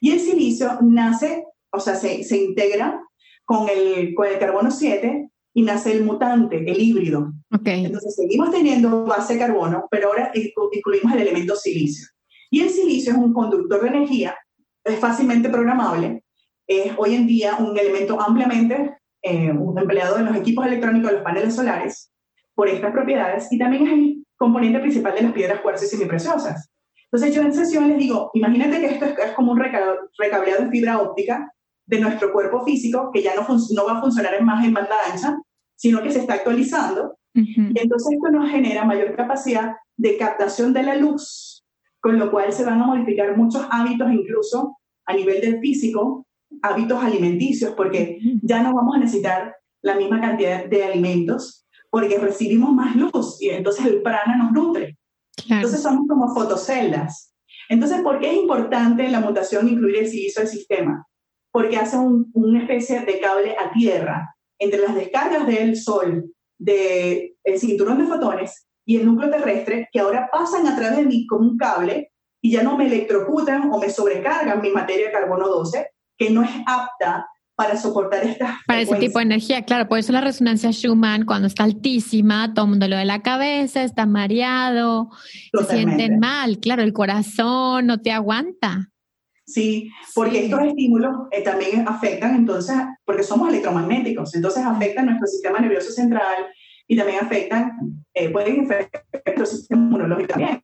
[0.02, 3.02] Y el silicio nace, o sea, se, se integra
[3.46, 7.34] con el, con el carbono 7 y nace el mutante, el híbrido.
[7.52, 7.86] Okay.
[7.86, 12.08] Entonces seguimos teniendo base de carbono, pero ahora incluimos el elemento silicio.
[12.52, 14.36] Y el silicio es un conductor de energía,
[14.84, 16.24] es fácilmente programable,
[16.68, 21.24] es hoy en día un elemento ampliamente eh, empleado en los equipos electrónicos de los
[21.24, 22.12] paneles solares
[22.60, 26.70] por estas propiedades y también es el componente principal de las piedras cuarzo y semipreciosas.
[27.06, 30.70] Entonces yo en sesión les digo, imagínate que esto es, es como un recableado de
[30.70, 31.54] fibra óptica
[31.86, 35.38] de nuestro cuerpo físico, que ya no, no va a funcionar más en banda ancha,
[35.78, 37.18] sino que se está actualizando.
[37.34, 41.64] Y entonces esto nos genera mayor capacidad de captación de la luz,
[42.02, 46.28] con lo cual se van a modificar muchos hábitos, incluso a nivel del físico,
[46.62, 52.72] hábitos alimenticios, porque ya no vamos a necesitar la misma cantidad de alimentos, porque recibimos
[52.74, 54.98] más luz y entonces el prana nos nutre.
[55.48, 57.34] Entonces somos como fotoceldas.
[57.70, 61.08] Entonces, ¿por qué es importante la mutación incluir el silicio del sistema?
[61.52, 68.00] porque hace una especie de cable a tierra entre las descargas del Sol, del cinturón
[68.00, 71.58] de fotones y el núcleo terrestre, que ahora pasan a través de mí como un
[71.58, 76.30] cable y ya no me electrocutan o me sobrecargan mi materia de carbono 12, que
[76.30, 77.28] no es apta
[77.60, 78.52] para soportar estas.
[78.66, 79.90] Para ese tipo de energía, claro.
[79.90, 83.84] Por eso la resonancia Schumann, cuando está altísima, todo el mundo lo de la cabeza,
[83.84, 85.10] está mareado,
[85.52, 86.60] se sienten mal.
[86.60, 88.92] Claro, el corazón no te aguanta.
[89.46, 89.92] ¿sí?
[90.16, 95.92] Porque estos estímulos eh, también afectan, entonces, porque somos electromagnéticos, entonces afectan nuestro sistema nervioso
[95.92, 96.46] central
[96.88, 97.74] y también afectan,
[98.14, 99.04] eh, pueden afectar
[99.36, 100.62] nuestro sistema inmunológico también.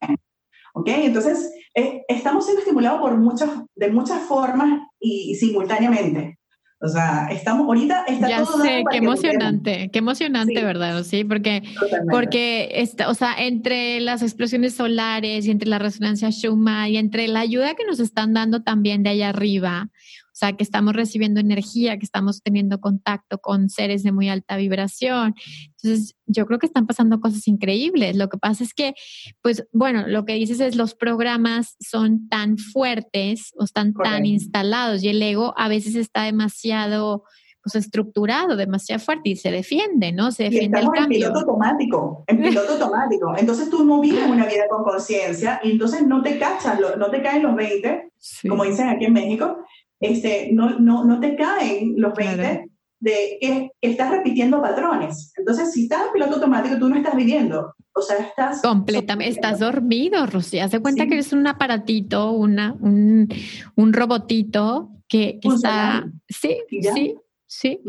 [0.73, 0.88] ¿Ok?
[0.88, 6.38] Entonces, eh, estamos siendo estimulados por muchas, de muchas formas y simultáneamente.
[6.82, 11.04] O sea, estamos ahorita está ya sé, qué emocionante, qué emocionante, ¿verdad?
[11.04, 11.64] Sí, porque
[12.12, 17.30] porque está, o sea, entre las explosiones solares y entre la resonancia Schumann y entre
[17.30, 19.88] la ayuda que nos están dando también de allá arriba,
[20.36, 24.58] o sea, que estamos recibiendo energía, que estamos teniendo contacto con seres de muy alta
[24.58, 25.34] vibración.
[25.82, 28.17] Entonces, yo creo que están pasando cosas increíbles.
[28.17, 28.95] Lo que pasa es que,
[29.41, 35.06] pues, bueno, lo que dices es los programas son tan fuertes o están tan instalados
[35.06, 37.24] y el ego a veces está demasiado
[37.63, 40.32] pues estructurado, demasiado fuerte y se defiende, ¿no?
[40.32, 41.02] Se defiende el cambio.
[41.02, 43.34] En piloto automático, en piloto automático.
[43.38, 47.24] Entonces tú no vives una vida con conciencia y entonces no te cachas, no te
[47.24, 48.12] caen los 20,
[48.48, 49.65] como dicen aquí en México,
[49.99, 55.31] este, no, no, no te caen los 20 de que, estás repitiendo patrones.
[55.38, 57.75] Entonces, si estás en piloto automático, tú no estás viviendo.
[57.93, 58.62] O sea, estás...
[58.62, 60.60] Completamente, estás dormido, Rosy.
[60.60, 63.29] Haz de cuenta que eres un aparatito, una, un,
[63.75, 66.05] un robotito que, está...
[66.27, 67.79] Sí, sí, sí.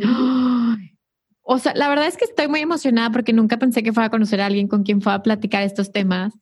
[1.48, 4.11] O sea, la verdad es que estoy muy emocionada porque nunca pensé que fuera a
[4.11, 6.35] conocer a alguien con quien fuera a platicar estos temas,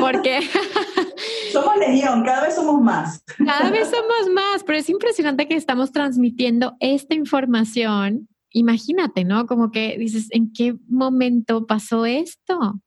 [0.00, 0.40] porque...
[1.52, 3.22] somos legión, cada vez somos más.
[3.46, 8.28] cada vez somos más, pero es impresionante que estamos transmitiendo esta información.
[8.50, 9.46] Imagínate, ¿no?
[9.46, 12.80] Como que dices, ¿en qué momento pasó esto?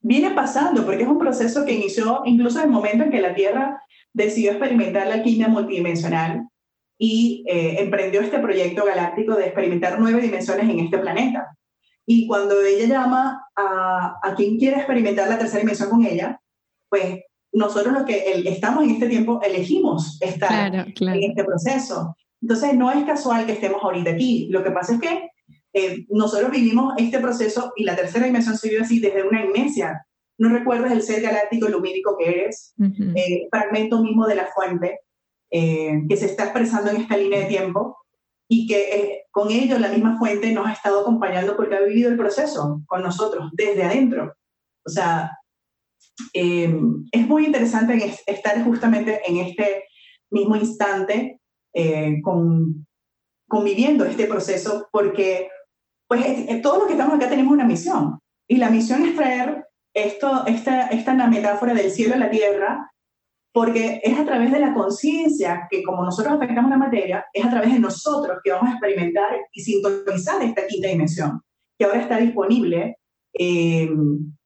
[0.00, 3.32] Viene pasando, porque es un proceso que inició incluso en el momento en que la
[3.32, 3.80] Tierra
[4.12, 6.48] decidió experimentar la alquimia multidimensional
[6.98, 11.56] y eh, emprendió este proyecto galáctico de experimentar nueve dimensiones en este planeta.
[12.06, 16.40] Y cuando ella llama a, a quien quiere experimentar la tercera dimensión con ella,
[16.88, 17.20] pues
[17.52, 22.16] nosotros los que estamos en este tiempo elegimos estar en este proceso.
[22.40, 24.48] Entonces no es casual que estemos ahorita aquí.
[24.50, 25.30] Lo que pasa es que
[25.72, 30.06] eh, nosotros vivimos este proceso y la tercera dimensión se vive así desde una inmensa.
[30.38, 32.74] No recuerdas el ser galáctico lumínico que eres,
[33.14, 35.00] eh, fragmento mismo de la fuente,
[35.50, 37.96] eh, que se está expresando en esta línea de tiempo
[38.48, 42.10] y que eh, con ello la misma fuente nos ha estado acompañando porque ha vivido
[42.10, 44.34] el proceso con nosotros desde adentro.
[44.84, 45.38] O sea,
[46.32, 46.74] eh,
[47.12, 49.84] es muy interesante estar justamente en este
[50.30, 51.40] mismo instante
[52.22, 52.86] con,
[53.46, 55.50] conviviendo este proceso porque
[56.08, 56.24] pues
[56.62, 60.86] todos los que estamos acá tenemos una misión y la misión es traer esto, esta,
[60.88, 62.90] esta metáfora del cielo a la tierra
[63.56, 67.48] porque es a través de la conciencia que como nosotros afectamos la materia, es a
[67.48, 71.40] través de nosotros que vamos a experimentar y sintonizar esta quinta dimensión,
[71.78, 72.98] que ahora está disponible
[73.32, 73.88] eh,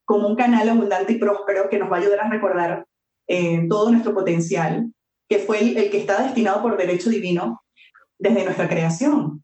[0.04, 2.86] como un canal abundante y próspero que nos va a ayudar a recordar
[3.26, 4.92] eh, todo nuestro potencial,
[5.28, 7.62] que fue el, que está destinado por derecho divino
[8.16, 9.42] desde nuestra creación.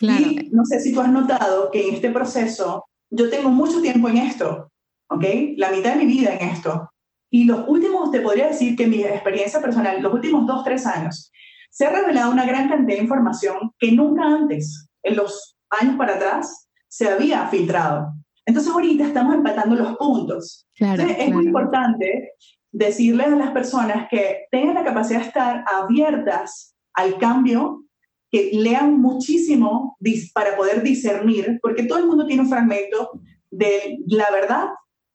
[0.00, 4.08] Y no sé si tú has notado que en este proceso yo tengo mucho tiempo
[4.08, 4.72] en esto,
[5.10, 5.24] ¿ok?
[5.58, 6.88] La mitad de mi vida en esto.
[7.34, 11.32] Y los últimos, te podría decir que mi experiencia personal, los últimos dos, tres años,
[11.68, 16.14] se ha revelado una gran cantidad de información que nunca antes, en los años para
[16.14, 18.12] atrás, se había filtrado.
[18.46, 20.68] Entonces ahorita estamos empatando los puntos.
[20.78, 22.34] es muy importante
[22.70, 27.82] decirles a las personas que tengan la capacidad de estar abiertas al cambio,
[28.30, 29.98] que lean muchísimo
[30.32, 33.10] para poder discernir, porque todo el mundo tiene un fragmento
[33.50, 34.68] de la verdad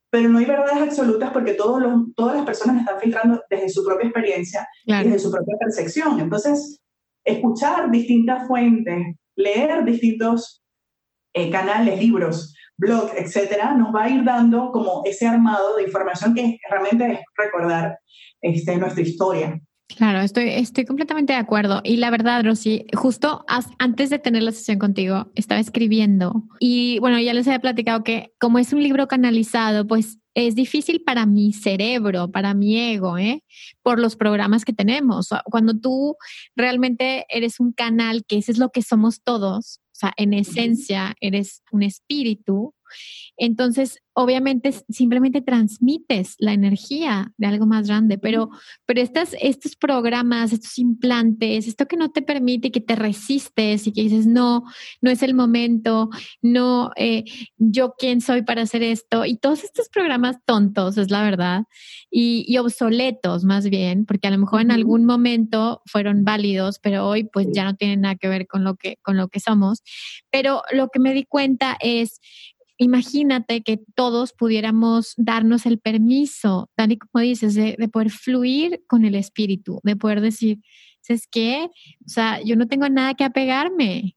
[0.10, 3.84] pero no hay verdades absolutas porque todos los, todas las personas están filtrando desde su
[3.84, 6.19] propia experiencia, desde su propia percepción.
[6.19, 6.82] Entonces,
[7.24, 10.63] escuchar distintas fuentes, leer distintos
[11.34, 16.34] eh, canales, libros, blogs, etcétera, nos va a ir dando como ese armado de información
[16.34, 18.00] que realmente es recordar
[18.41, 19.60] este, nuestra historia.
[19.97, 21.82] Claro, estoy, estoy completamente de acuerdo.
[21.84, 23.43] Y la verdad, Rosy, justo
[23.80, 28.32] antes de tener la sesión contigo, estaba escribiendo y bueno, ya les había platicado que
[28.39, 33.43] como es un libro canalizado, pues es difícil para mi cerebro, para mi ego, ¿eh?
[33.82, 35.30] por los programas que tenemos.
[35.45, 36.15] Cuando tú
[36.56, 41.15] realmente eres un canal, que eso es lo que somos todos, o sea, en esencia
[41.19, 42.73] eres un espíritu,
[43.38, 48.49] entonces, obviamente, simplemente transmites la energía de algo más grande, pero,
[48.86, 53.93] pero estas, estos programas, estos implantes, esto que no te permite, que te resistes y
[53.93, 54.63] que dices, no,
[55.02, 56.10] no es el momento,
[56.41, 57.23] no, eh,
[57.58, 61.63] yo quién soy para hacer esto, y todos estos programas tontos, es la verdad,
[62.12, 67.08] y, y obsoletos más bien, porque a lo mejor en algún momento fueron válidos, pero
[67.08, 69.82] hoy pues ya no tienen nada que ver con lo que, con lo que somos.
[70.30, 72.19] Pero lo que me di cuenta es
[72.80, 79.06] imagínate que todos pudiéramos darnos el permiso, tal y como dices, de, poder fluir con
[79.06, 80.60] el espíritu, de poder decir,
[81.02, 81.70] ¿sabes qué?
[82.06, 84.15] O sea, yo no tengo nada que apegarme.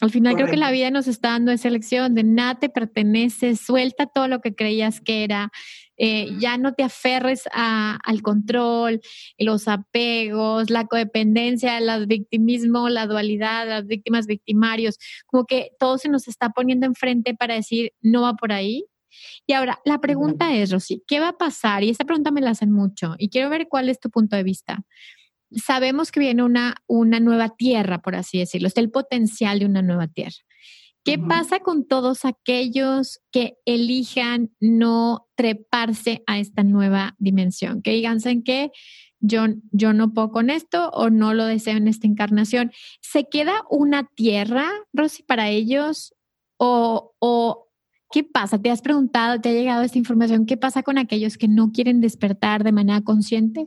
[0.00, 3.56] Al final creo que la vida nos está dando esa elección de nada te pertenece,
[3.56, 5.50] suelta todo lo que creías que era,
[5.96, 9.00] eh, ya no te aferres al control,
[9.38, 16.08] los apegos, la codependencia, el victimismo, la dualidad, las víctimas victimarios, como que todo se
[16.08, 18.84] nos está poniendo enfrente para decir, no va por ahí.
[19.46, 21.82] Y ahora, la pregunta es, Rosy, ¿qué va a pasar?
[21.82, 24.44] Y esta pregunta me la hacen mucho y quiero ver cuál es tu punto de
[24.44, 24.84] vista.
[25.50, 29.82] Sabemos que viene una, una nueva tierra, por así decirlo, está el potencial de una
[29.82, 30.36] nueva tierra.
[31.04, 37.80] ¿Qué pasa con todos aquellos que elijan no treparse a esta nueva dimensión?
[37.80, 38.70] Que digan, ¿saben qué?
[39.18, 42.72] Yo, yo no puedo con esto o no lo deseo en esta encarnación.
[43.00, 46.14] ¿Se queda una tierra, Rosy, para ellos?
[46.58, 47.68] ¿O, o
[48.10, 48.60] qué pasa?
[48.60, 50.44] ¿Te has preguntado, te ha llegado esta información?
[50.44, 53.66] ¿Qué pasa con aquellos que no quieren despertar de manera consciente?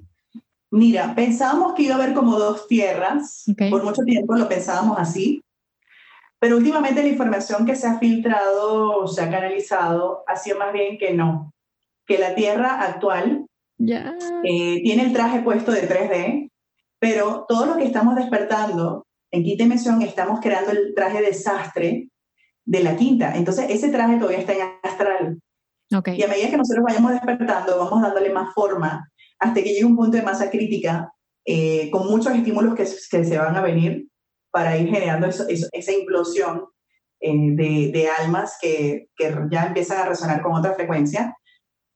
[0.71, 3.43] Mira, pensábamos que iba a haber como dos tierras.
[3.69, 5.43] Por mucho tiempo lo pensábamos así.
[6.39, 10.97] Pero últimamente la información que se ha filtrado, se ha canalizado, ha sido más bien
[10.97, 11.53] que no,
[12.07, 13.45] que la Tierra actual
[13.77, 16.49] eh, tiene el traje puesto de 3D,
[16.97, 22.09] pero todo lo que estamos despertando en quinta dimensión estamos creando el traje desastre
[22.65, 23.35] de la quinta.
[23.35, 25.39] Entonces, ese traje todavía está en astral.
[25.95, 26.17] Okay.
[26.17, 29.10] Y a medida que nosotros vayamos despertando, vamos dándole más forma
[29.41, 31.11] hasta que llegue un punto de masa crítica
[31.45, 34.07] eh, con muchos estímulos que, que, se van a venir
[34.51, 36.65] para ir generando eso, esa implosión
[37.19, 41.35] eh, de, de, almas que, que, ya empiezan a resonar con otra frecuencia.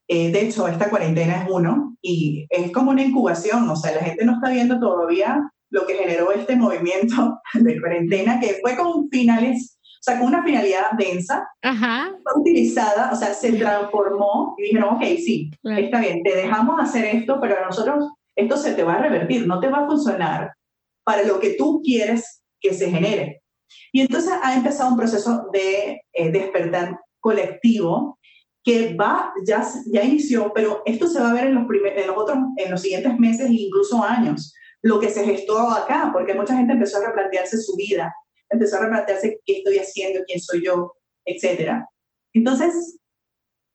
[0.07, 4.03] Eh, de hecho, esta cuarentena es uno y es como una incubación, o sea, la
[4.03, 5.39] gente no está viendo todavía
[5.69, 9.74] lo que generó este movimiento de cuarentena, que fue con finales,
[10.05, 12.11] sea, con una finalidad densa, Ajá.
[12.23, 15.81] fue utilizada, o sea, se transformó y dijeron, ok, sí, claro.
[15.81, 19.47] está bien, te dejamos hacer esto, pero a nosotros esto se te va a revertir,
[19.47, 20.53] no te va a funcionar
[21.03, 23.41] para lo que tú quieres que se genere.
[23.91, 28.19] Y entonces ha empezado un proceso de eh, despertar colectivo
[28.63, 32.07] que va, ya, ya inició, pero esto se va a ver en los, primer, en
[32.07, 36.33] los, otros, en los siguientes meses e incluso años, lo que se gestó acá, porque
[36.33, 38.13] mucha gente empezó a replantearse su vida,
[38.49, 40.93] empezó a replantearse qué estoy haciendo, quién soy yo,
[41.25, 41.83] etc.
[42.33, 42.99] Entonces,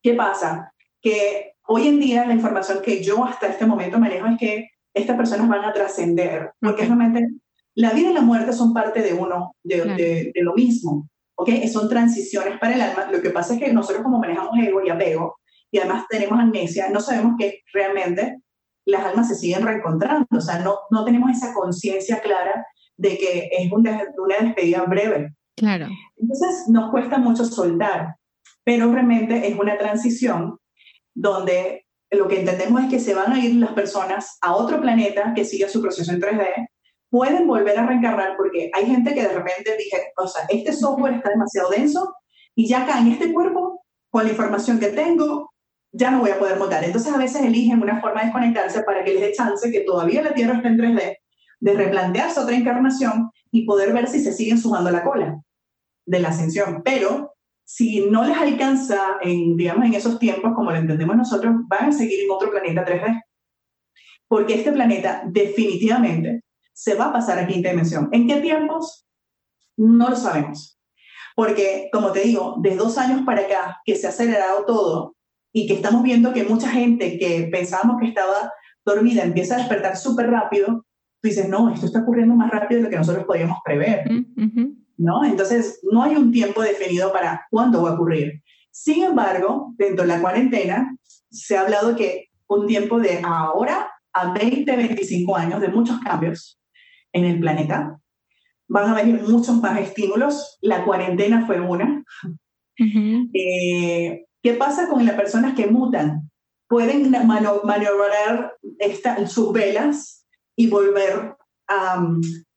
[0.01, 0.73] ¿qué pasa?
[1.01, 5.17] Que hoy en día la información que yo hasta este momento manejo es que estas
[5.17, 7.27] personas van a trascender, porque realmente
[7.75, 9.97] la vida y la muerte son parte de uno, de, claro.
[9.97, 11.09] de, de lo mismo.
[11.35, 11.67] ¿okay?
[11.67, 13.09] Son transiciones para el alma.
[13.11, 15.37] Lo que pasa es que nosotros como manejamos ego y apego,
[15.71, 18.41] y además tenemos amnesia, no sabemos que realmente
[18.85, 22.65] las almas se siguen reencontrando, o sea, no, no tenemos esa conciencia clara
[23.01, 25.33] de que es un de, una despedida breve.
[25.57, 25.87] Claro.
[26.17, 28.15] Entonces nos cuesta mucho soltar,
[28.63, 30.57] pero realmente es una transición
[31.13, 35.33] donde lo que entendemos es que se van a ir las personas a otro planeta
[35.35, 36.67] que siga su proceso en 3D,
[37.09, 41.15] pueden volver a reencarnar porque hay gente que de repente dije, o sea, este software
[41.15, 42.13] está demasiado denso
[42.55, 45.51] y ya acá en este cuerpo, con la información que tengo,
[45.91, 46.83] ya no voy a poder montar.
[46.83, 50.21] Entonces a veces eligen una forma de desconectarse para que les dé chance que todavía
[50.21, 51.17] la Tierra está en 3D,
[51.61, 55.41] de replantearse otra encarnación y poder ver si se siguen sumando la cola
[56.05, 56.81] de la ascensión.
[56.83, 61.89] Pero si no les alcanza, en, digamos, en esos tiempos, como lo entendemos nosotros, van
[61.89, 63.21] a seguir en otro planeta 3D.
[64.27, 66.43] Porque este planeta definitivamente
[66.73, 68.09] se va a pasar a quinta dimensión.
[68.11, 69.05] ¿En qué tiempos?
[69.77, 70.79] No lo sabemos.
[71.35, 75.15] Porque, como te digo, de dos años para acá, que se ha acelerado todo
[75.53, 78.51] y que estamos viendo que mucha gente que pensábamos que estaba
[78.85, 80.85] dormida empieza a despertar súper rápido,
[81.21, 84.05] tú dices, no, esto está ocurriendo más rápido de lo que nosotros podíamos prever.
[84.09, 84.75] Uh -huh.
[84.97, 85.23] ¿no?
[85.23, 88.41] Entonces, no hay un tiempo definido para cuándo va a ocurrir.
[88.71, 90.95] Sin embargo, dentro de la cuarentena,
[91.29, 96.59] se ha hablado que un tiempo de ahora a 20, 25 años de muchos cambios
[97.13, 97.97] en el planeta.
[98.67, 100.57] Van a venir muchos más estímulos.
[100.61, 102.03] La cuarentena fue una.
[102.23, 103.29] Uh -huh.
[103.33, 106.29] eh, ¿Qué pasa con las personas que mutan?
[106.67, 110.20] Pueden maniobrar esta, sus velas
[110.55, 111.35] y volver
[111.67, 112.05] a,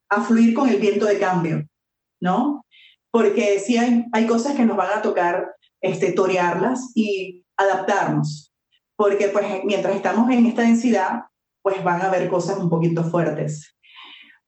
[0.09, 1.67] a, fluir con el viento de cambio,
[2.21, 2.65] ¿no?
[3.11, 8.51] Porque sí hay, hay cosas que nos van a tocar este, torearlas y adaptarnos.
[8.97, 11.23] Porque pues mientras estamos en esta densidad,
[11.61, 13.75] pues van a haber cosas un poquito fuertes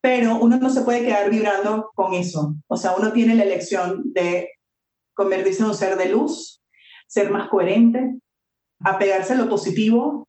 [0.07, 2.55] pero uno no se puede quedar vibrando con eso.
[2.67, 4.51] O sea, uno tiene la elección de
[5.13, 6.61] convertirse en un ser de luz,
[7.07, 8.15] ser más coherente,
[8.79, 10.27] apegarse a lo positivo,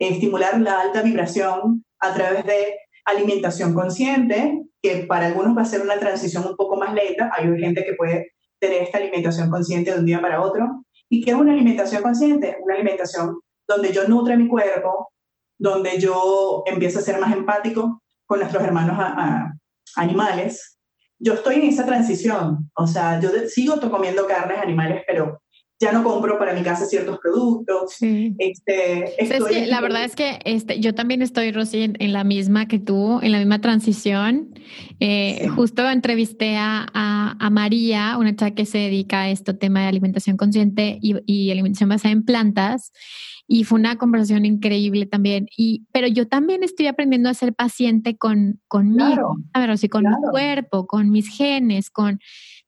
[0.00, 5.82] estimular la alta vibración a través de alimentación consciente, que para algunos va a ser
[5.82, 7.30] una transición un poco más lenta.
[7.34, 10.84] Hay gente que puede tener esta alimentación consciente de un día para otro.
[11.08, 12.56] ¿Y qué es una alimentación consciente?
[12.62, 15.12] Una alimentación donde yo nutre mi cuerpo,
[15.58, 19.52] donde yo empiezo a ser más empático, con nuestros hermanos a, a,
[19.96, 20.78] animales.
[21.18, 25.42] Yo estoy en esa transición, o sea, yo sigo comiendo carnes animales, pero
[25.80, 27.94] ya no compro para mi casa ciertos productos.
[27.94, 28.34] Sí.
[28.38, 32.22] Este, es que la verdad es que este, yo también estoy, Rosy, en, en, la
[32.22, 34.54] misma que tú, en la misma transición.
[35.00, 35.48] Eh, sí.
[35.48, 39.86] Justo entrevisté a, a, a, María, una chica que se dedica a este tema de
[39.86, 42.92] alimentación consciente y, y alimentación basada en plantas
[43.52, 45.48] y fue una conversación increíble también.
[45.56, 49.88] Y, pero yo también estoy aprendiendo a ser paciente con, conmigo, claro, a ver, sea,
[49.88, 50.18] con claro.
[50.20, 52.20] mi cuerpo, con mis genes, con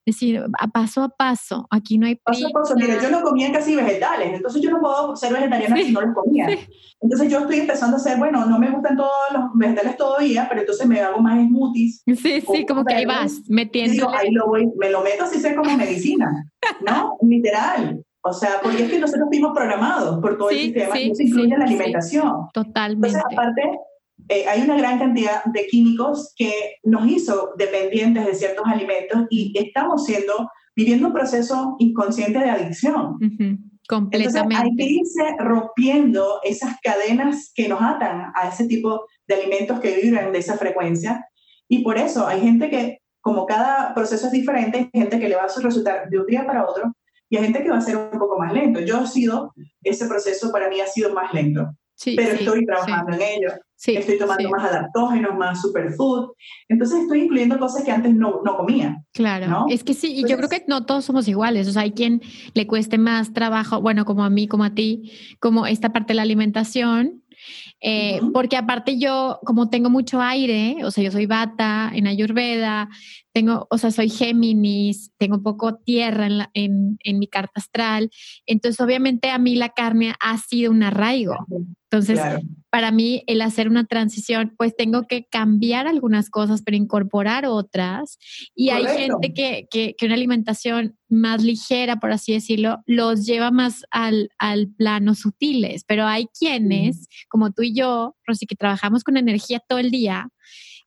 [0.04, 3.52] decir, a paso a paso, aquí no hay Paso a paso, mire, yo no comía
[3.52, 5.84] casi vegetales, entonces yo no puedo ser vegetariana sí.
[5.84, 6.48] si no los comía.
[6.48, 6.58] Sí.
[7.00, 10.60] Entonces yo estoy empezando a hacer, bueno, no me gustan todos los vegetales todavía, pero
[10.60, 12.02] entonces me hago más smoothies.
[12.06, 13.92] Sí, sí, como que ahí vas, metiendo.
[13.92, 16.50] Digo, ahí lo voy, me lo meto así sea como medicina,
[16.80, 17.16] ¿no?
[17.22, 18.04] Literal.
[18.24, 21.22] O sea, porque es que nosotros fuimos programados por todo sí, el sistema, y eso
[21.22, 22.32] incluye la alimentación.
[22.54, 23.08] Totalmente.
[23.08, 23.62] Entonces, aparte,
[24.28, 29.52] eh, hay una gran cantidad de químicos que nos hizo dependientes de ciertos alimentos y
[29.58, 33.16] estamos siendo, viviendo un proceso inconsciente de adicción.
[33.16, 33.58] Uh -huh.
[33.88, 34.38] Completamente.
[34.38, 39.80] Entonces, hay que irse rompiendo esas cadenas que nos atan a ese tipo de alimentos
[39.80, 41.26] que vibran de esa frecuencia.
[41.68, 45.36] Y por eso hay gente que como cada proceso es diferente, hay gente que le
[45.36, 46.92] va a resultar de un día para otro
[47.30, 48.80] y hay gente que va a ser un poco más lento.
[48.80, 53.14] Yo he sido, ese proceso para mí ha sido más lento, sí, pero estoy trabajando
[53.14, 53.52] en ello.
[53.86, 56.30] Estoy tomando más adaptógenos, más superfood.
[56.68, 59.02] Entonces estoy incluyendo cosas que antes no, no comía.
[59.12, 61.68] Claro, es que sí, y yo creo que no todos somos iguales.
[61.68, 62.22] O sea, hay quien
[62.54, 66.16] le cueste más trabajo, bueno, como a mí, como a ti, como esta parte de
[66.16, 67.22] la alimentación,
[67.80, 72.88] eh, porque aparte yo, como tengo mucho aire, o sea, yo soy bata en Ayurveda,
[73.32, 78.10] tengo, o sea, soy Géminis, tengo poco tierra en, en, en, mi carta astral,
[78.46, 81.36] entonces obviamente a mí la carne ha sido un arraigo.
[81.92, 82.18] Entonces,
[82.70, 88.18] para mí el hacer una transición, pues tengo que cambiar algunas cosas, pero incorporar otras.
[88.54, 93.50] Y hay gente que, que, que, una alimentación más ligera, por así decirlo, los lleva
[93.50, 99.04] más al, al plano sutiles, pero hay quienes, como tú y yo, Rosy, que trabajamos
[99.04, 100.30] con energía todo el día,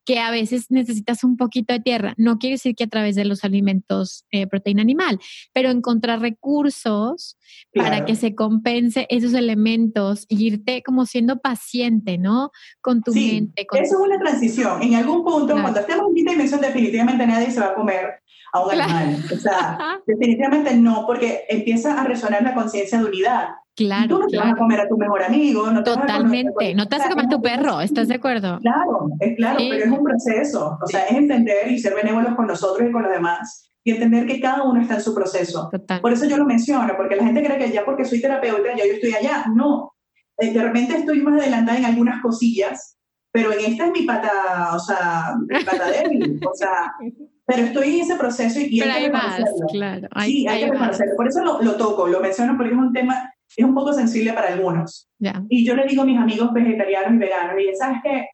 [0.06, 2.14] que a veces necesitas un poquito de tierra.
[2.18, 5.20] No quiere decir que a través de los alimentos eh, proteína animal,
[5.54, 7.38] pero encontrar recursos
[7.74, 12.52] para que se compense esos elementos y irte como siendo paciente, ¿no?
[12.82, 13.66] Con tu mente.
[13.66, 14.82] Con eso es una transición.
[14.82, 18.22] En algún punto, cuando estemos en quinta dimensión, definitivamente nadie se va a comer
[18.56, 19.24] a un animal.
[19.34, 19.78] O sea,
[20.08, 23.50] definitivamente no, porque empieza a resonar la conciencia de unidad.
[23.76, 24.08] Claro.
[24.08, 25.70] Tú no te vas a comer a tu mejor amigo.
[25.70, 26.74] No Totalmente.
[26.76, 28.60] no te vas a comer a tu perro, ¿estás de acuerdo?
[28.60, 30.80] Claro, es claro, pero es un proceso.
[30.82, 33.70] O sea, es entender y ser benévolos con nosotros y con los demás.
[33.84, 35.70] Y entender que cada uno está en su proceso.
[36.02, 38.86] Por eso yo lo menciono, porque la gente cree que ya porque soy terapeuta, ya
[38.86, 39.46] yo estoy allá.
[39.54, 39.94] No.
[40.38, 42.98] Eh, de repente estoy más adelantada en algunas cosillas,
[43.32, 46.40] pero en esta es mi pata, o sea, mi pata débil.
[46.50, 46.94] o sea,
[47.46, 49.42] pero estoy en ese proceso y, pero hay que vas,
[49.72, 50.08] claro.
[50.24, 51.16] sí, hay, que reconocerlo.
[51.16, 54.34] Por eso lo, lo, toco, lo menciono porque es un tema es un poco sensible
[54.34, 55.10] para algunos.
[55.50, 58.28] Y yo le digo a mis amigos vegetarianos y veganos, y ¿sabes qué?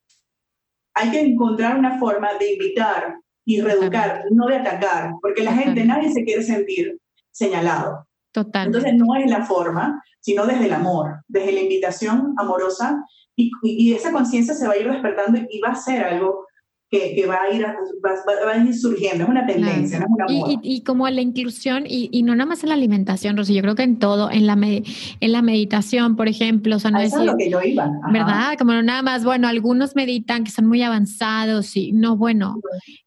[0.93, 5.85] Hay que encontrar una forma de invitar y reeducar, no de atacar, porque la gente,
[5.85, 6.99] nadie se quiere sentir
[7.31, 8.07] señalado.
[8.31, 8.67] Total.
[8.67, 13.03] Entonces no es la forma, sino desde el amor, desde la invitación amorosa,
[13.35, 16.47] y, y esa conciencia se va a ir despertando y va a ser algo
[16.91, 20.59] que, va, a ir, va, a ir surgiendo, es una tendencia, no es una y,
[20.61, 23.75] y, como la inclusión, y, y, no nada más en la alimentación, Rosy, yo creo
[23.75, 27.37] que en todo, en la, en la meditación, por ejemplo, o sea, no es lo
[27.37, 27.89] que yo iba.
[28.11, 28.57] ¿Verdad?
[28.57, 32.59] Como no nada más, bueno, algunos meditan que son muy avanzados y no, bueno,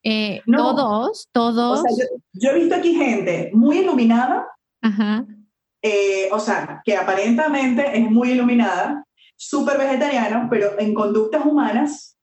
[0.02, 1.80] eh, todos, todos.
[1.80, 4.46] O sea, yo, he visto aquí gente muy iluminada,
[4.80, 5.26] Ajá.
[5.82, 9.04] Eh, o sea, que aparentemente es muy iluminada,
[9.36, 12.13] súper vegetariano, pero en conductas humanas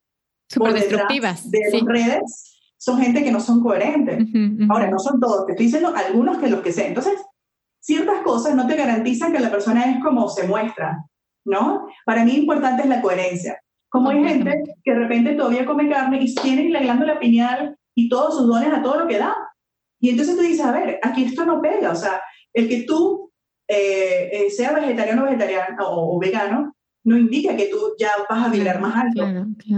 [0.51, 1.49] Súper destructivas.
[1.49, 4.27] De las redes son gente que no son coherentes.
[4.69, 6.87] Ahora, no son todos, te estoy diciendo algunos que los que sé.
[6.87, 7.13] Entonces,
[7.79, 11.05] ciertas cosas no te garantizan que la persona es como se muestra,
[11.45, 11.87] ¿no?
[12.05, 13.61] Para mí importante es la coherencia.
[13.89, 18.09] Como hay gente que de repente todavía come carne y tiene la glándula pineal y
[18.09, 19.35] todos sus dones a todo lo que da.
[19.99, 21.91] Y entonces tú dices, a ver, aquí esto no pega.
[21.91, 22.21] O sea,
[22.53, 23.31] el que tú
[23.67, 26.70] eh, eh, seas vegetariano, vegetariano o, o vegano,
[27.03, 29.27] no indica que tú ya vas a vibrar más alto.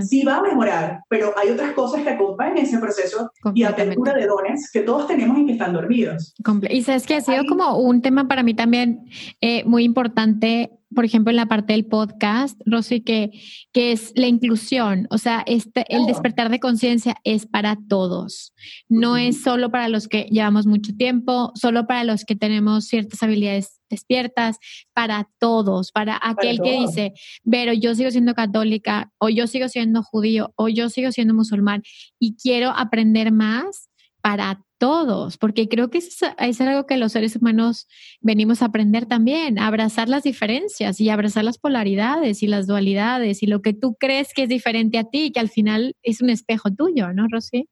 [0.02, 4.28] Sí va a mejorar, pero hay otras cosas que acompañan ese proceso y apertura de
[4.28, 6.34] dones que todos tenemos y que están dormidos.
[6.70, 9.06] Y sabes que ha sido como un tema para mí también
[9.42, 13.32] eh, muy importante por ejemplo, en la parte del podcast, Rosy, que,
[13.72, 18.54] que es la inclusión, o sea, este, el despertar de conciencia es para todos,
[18.90, 23.22] no es solo para los que llevamos mucho tiempo, solo para los que tenemos ciertas
[23.24, 24.58] habilidades despiertas,
[24.94, 27.14] para todos, para aquel que dice,
[27.50, 31.84] pero yo sigo siendo católica, o yo sigo siendo judío, o yo sigo siendo musulmán
[32.20, 33.90] y quiero aprender más
[34.22, 37.88] para todos, porque creo que es, es, algo que los seres humanos
[38.20, 43.44] venimos a aprender también, a abrazar las diferencias y abrazar las polaridades y las dualidades
[43.44, 46.30] y lo que tú crees que es diferente a ti, que al final es un
[46.30, 47.70] espejo tuyo, ¿no, Rosy?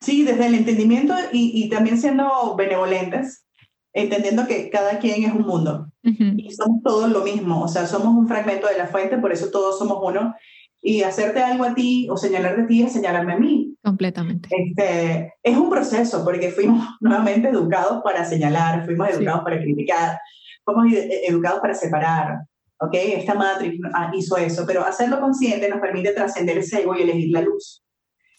[0.00, 3.44] Sí, desde el entendimiento y, y también siendo benevolentes,
[3.92, 8.16] entendiendo que cada quien es un mundo y somos todos lo mismo, o sea, somos
[8.16, 10.34] un fragmento de la fuente, por eso todos somos uno
[10.86, 13.74] y hacerte algo a ti o señalarte a ti es señalarme a mí.
[13.82, 14.48] Completamente.
[14.52, 20.16] Este, es un proceso porque fuimos nuevamente educados para señalar, fuimos educados para criticar,
[20.64, 22.38] fuimos educados para separar.
[22.78, 22.94] ¿ok?
[22.94, 23.80] Esta matriz
[24.14, 27.82] hizo eso, pero hacerlo consciente nos permite trascender ese ego y elegir la luz.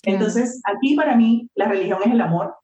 [0.03, 2.55] Entonces, aquí para mí la religión es el amor.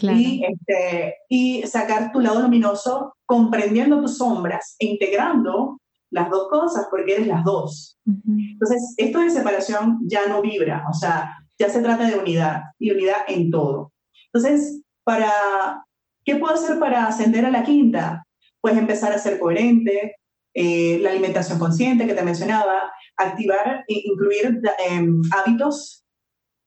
[0.00, 5.80] Y, este, y sacar tu lado luminoso comprendiendo tus sombras e integrando
[6.12, 7.98] las dos cosas porque eres las dos.
[8.06, 12.92] Entonces, esto de separación ya no vibra, o sea, ya se trata de unidad y
[12.92, 13.92] unidad en todo.
[14.32, 15.84] Entonces, para,
[16.24, 18.24] ¿qué puedo hacer para ascender a la quinta?
[18.60, 20.16] Pues empezar a ser coherente,
[20.54, 24.60] eh, la alimentación consciente que te mencionaba, activar e incluir
[24.90, 26.04] em, hábitos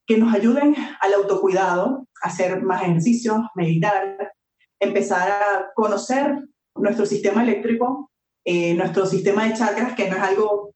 [0.08, 4.34] que nos ayuden al autocuidado, hacer más ejercicios, meditar,
[4.80, 8.12] empezar a conocer nuestro sistema eléctrico,
[8.46, 10.76] eh, nuestro sistema de chakras, que no es algo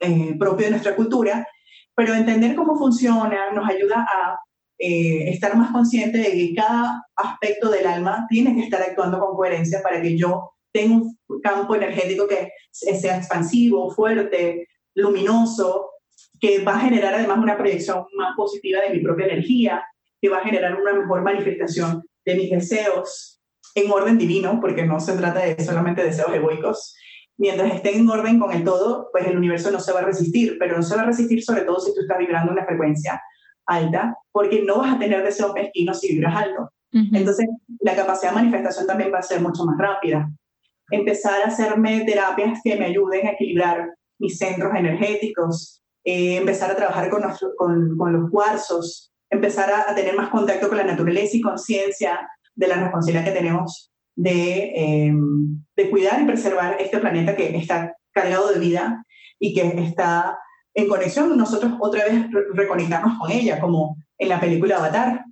[0.00, 1.46] eh, propio de nuestra cultura,
[1.94, 4.38] pero entender cómo funciona nos ayuda a
[4.78, 9.34] eh, estar más consciente de que cada aspecto del alma tiene que estar actuando con
[9.34, 15.92] coherencia para que yo tenga un campo energético que sea expansivo, fuerte, luminoso,
[16.38, 19.82] que va a generar además una proyección más positiva de mi propia energía,
[20.20, 23.40] que va a generar una mejor manifestación de mis deseos
[23.74, 26.94] en orden divino, porque no se trata de solamente deseos egoicos.
[27.38, 30.56] Mientras estén en orden con el todo, pues el universo no se va a resistir,
[30.58, 33.20] pero no se va a resistir sobre todo si tú estás vibrando una frecuencia
[33.66, 36.70] alta, porque no vas a tener deseos mezquinos si vibras alto.
[36.92, 37.46] Entonces,
[37.80, 40.30] la capacidad de manifestación también va a ser mucho más rápida.
[40.90, 46.76] Empezar a hacerme terapias que me ayuden a equilibrar mis centros energéticos, eh, empezar a
[46.76, 47.22] trabajar con,
[47.56, 52.68] con, con, los cuarzos, empezar a, tener más contacto con la naturaleza y conciencia de
[52.68, 58.52] la responsabilidad que tenemos de, em, de cuidar y preservar este planeta que está cargado
[58.52, 59.04] de vida
[59.38, 60.38] y que está
[60.74, 65.24] en conexión, nosotros otra vez reconectarnos con ella, como en la película Avatar.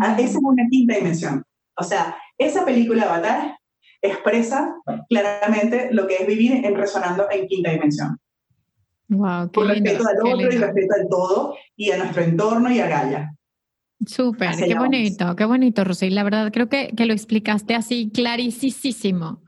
[0.00, 1.44] Ah, esa es una quinta dimensión.
[1.76, 3.58] O sea, esa película Avatar
[4.00, 4.74] expresa
[5.08, 8.18] claramente lo que es vivir en resonando en quinta dimensión.
[9.08, 12.80] Wow, qué Con respeto al otro y respeto al todo y a nuestro entorno y
[12.80, 13.34] a Gaia.
[14.06, 16.10] Súper, qué bonito, qué bonito, Rosy.
[16.10, 19.42] La verdad, creo que, que lo explicaste así clarísimo.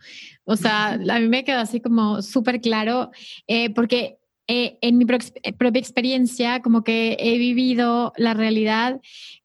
[0.44, 3.10] O sea, a mí me quedó así como súper claro,
[3.46, 9.00] eh, porque eh, en mi propia experiencia, como que he vivido la realidad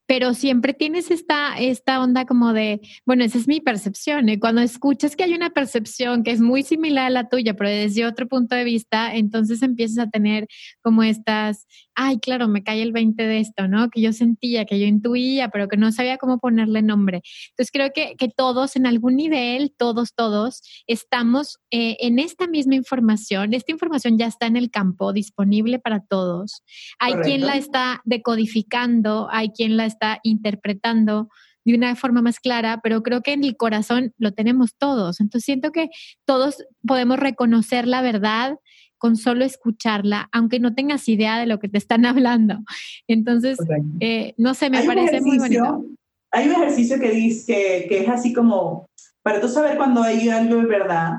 [0.10, 4.28] pero siempre tienes esta, esta onda como de, bueno, esa es mi percepción.
[4.28, 7.70] Y cuando escuchas que hay una percepción que es muy similar a la tuya, pero
[7.70, 10.48] desde otro punto de vista, entonces empiezas a tener
[10.82, 11.68] como estas,
[12.02, 13.90] ay, claro, me cae el 20 de esto, ¿no?
[13.90, 17.22] Que yo sentía, que yo intuía, pero que no sabía cómo ponerle nombre.
[17.50, 22.76] Entonces creo que, que todos, en algún nivel, todos, todos, estamos eh, en esta misma
[22.76, 23.54] información.
[23.54, 26.64] Esta información ya está en el campo, disponible para todos.
[27.00, 31.28] Hay quien la está decodificando, hay quien la está interpretando
[31.66, 35.20] de una forma más clara, pero creo que en el corazón lo tenemos todos.
[35.20, 35.90] Entonces siento que
[36.24, 38.56] todos podemos reconocer la verdad
[39.00, 42.60] con solo escucharla, aunque no tengas idea de lo que te están hablando.
[43.08, 43.58] Entonces,
[44.00, 45.86] eh, no sé, me parece muy bonito.
[46.32, 48.88] Hay un ejercicio que dice que, es así como,
[49.24, 51.14] para tú saber cuando hay algo de verdad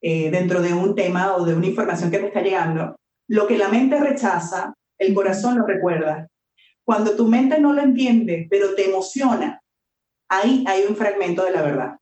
[0.00, 2.94] eh, dentro de un tema o de una información que te está llegando,
[3.28, 6.28] lo que la mente rechaza, el corazón lo recuerda.
[6.84, 9.60] Cuando tu mente no lo entiende, pero te emociona,
[10.28, 11.96] ahí hay un fragmento de la verdad.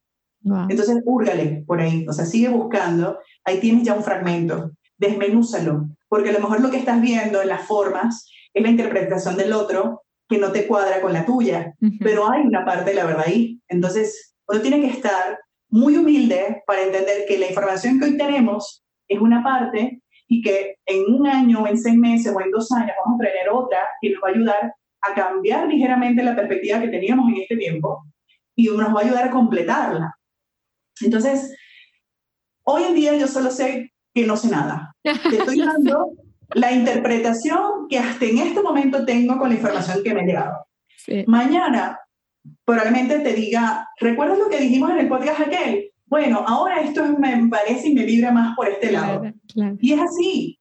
[0.68, 6.30] Entonces, húrgale por ahí, o sea, sigue buscando, ahí tienes ya un fragmento, desmenúzalo, porque
[6.30, 10.02] a lo mejor lo que estás viendo en las formas es la interpretación del otro
[10.28, 13.60] que no te cuadra con la tuya, pero hay una parte de la verdad ahí.
[13.68, 15.38] Entonces, uno tiene que estar
[15.68, 20.76] muy humilde para entender que la información que hoy tenemos es una parte y que
[20.86, 23.78] en un año o en seis meses o en dos años vamos a tener otra
[24.00, 28.04] que nos va a ayudar a cambiar ligeramente la perspectiva que teníamos en este tiempo
[28.54, 30.16] y nos va a ayudar a completarla.
[31.00, 31.54] Entonces,
[32.64, 34.91] hoy en día yo solo sé que no sé nada.
[35.02, 36.12] Te estoy dando
[36.54, 40.66] la interpretación que hasta en este momento tengo con la información que me ha llegado.
[41.26, 41.98] Mañana
[42.64, 45.92] probablemente te diga, ¿recuerdas lo que dijimos en el podcast aquel?
[46.12, 49.22] bueno, ahora esto me parece y me vibra más por este lado.
[49.80, 50.60] Y es así.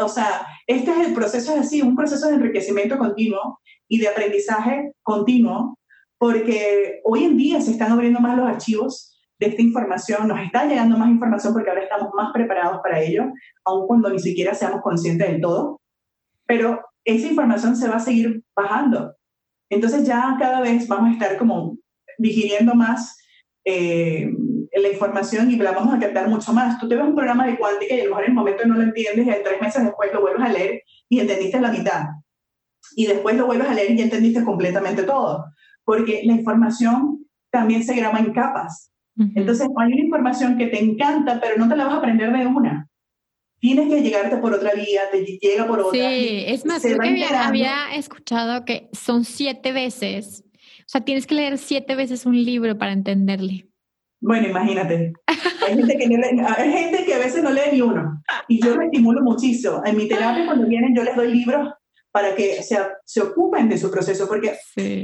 [0.00, 4.08] o sea, este es el proceso, es así, un proceso de enriquecimiento continuo y de
[4.08, 5.78] aprendizaje continuo,
[6.18, 9.09] porque hoy en día se están abriendo más los archivos
[9.40, 13.32] de esta información, nos está llegando más información porque ahora estamos más preparados para ello,
[13.64, 15.80] aun cuando ni siquiera seamos conscientes del todo,
[16.46, 19.16] pero esa información se va a seguir bajando.
[19.70, 21.78] Entonces ya cada vez vamos a estar como
[22.18, 23.18] digiriendo más
[23.64, 24.30] eh,
[24.72, 26.78] la información y la vamos a captar mucho más.
[26.78, 28.74] Tú te ves un programa de cuántica y a lo mejor en el momento no
[28.74, 32.02] lo entiendes y tres meses después lo vuelves a leer y entendiste la mitad.
[32.94, 35.46] Y después lo vuelves a leer y entendiste completamente todo.
[35.84, 38.89] Porque la información también se graba en capas.
[39.16, 42.46] Entonces hay una información que te encanta, pero no te la vas a aprender de
[42.46, 42.88] una.
[43.58, 45.92] Tienes que llegarte por otra vía, te llega por otra.
[45.92, 50.44] Sí, es más, creo que había escuchado que son siete veces.
[50.80, 53.68] O sea, tienes que leer siete veces un libro para entenderle.
[54.20, 55.12] Bueno, imagínate.
[55.26, 58.22] Hay gente, que hay gente que a veces no lee ni uno.
[58.48, 59.82] Y yo me estimulo muchísimo.
[59.84, 61.70] En mi terapia, cuando vienen, yo les doy libros
[62.10, 64.26] para que se, se ocupen de su proceso.
[64.26, 64.56] Porque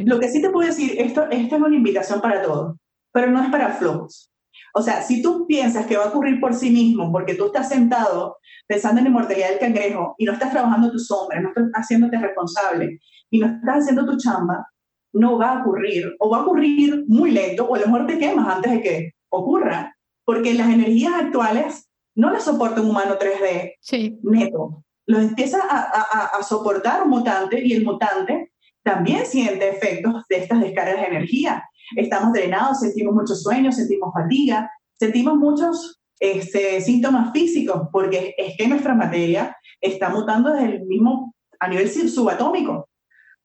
[0.04, 2.76] lo que sí te puedo decir, esto, esto es una invitación para todos,
[3.16, 4.30] pero no es para flojos.
[4.74, 7.70] O sea, si tú piensas que va a ocurrir por sí mismo, porque tú estás
[7.70, 8.36] sentado
[8.66, 12.18] pensando en la inmortalidad del cangrejo y no estás trabajando tu sombra, no estás haciéndote
[12.18, 13.00] responsable
[13.30, 14.70] y no estás haciendo tu chamba,
[15.14, 18.18] no va a ocurrir o va a ocurrir muy lento o a lo mejor te
[18.18, 19.96] quemas antes de que ocurra,
[20.26, 24.20] porque las energías actuales no las soporta un humano 3D sí.
[24.24, 24.84] neto.
[25.06, 28.52] Lo empieza a, a, a, soportar un mutante y el mutante
[28.87, 31.68] también siente efectos de estas descargas de energía.
[31.97, 38.68] Estamos drenados, sentimos muchos sueños, sentimos fatiga, sentimos muchos este, síntomas físicos, porque es que
[38.68, 42.89] nuestra materia está mutando desde el mismo, a nivel subatómico,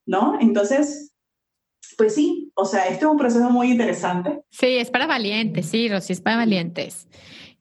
[0.05, 0.39] ¿no?
[0.39, 1.11] Entonces,
[1.97, 4.43] pues sí, o sea, esto es un proceso muy interesante.
[4.51, 7.07] Sí, es para valientes, sí, Rosy, es para valientes.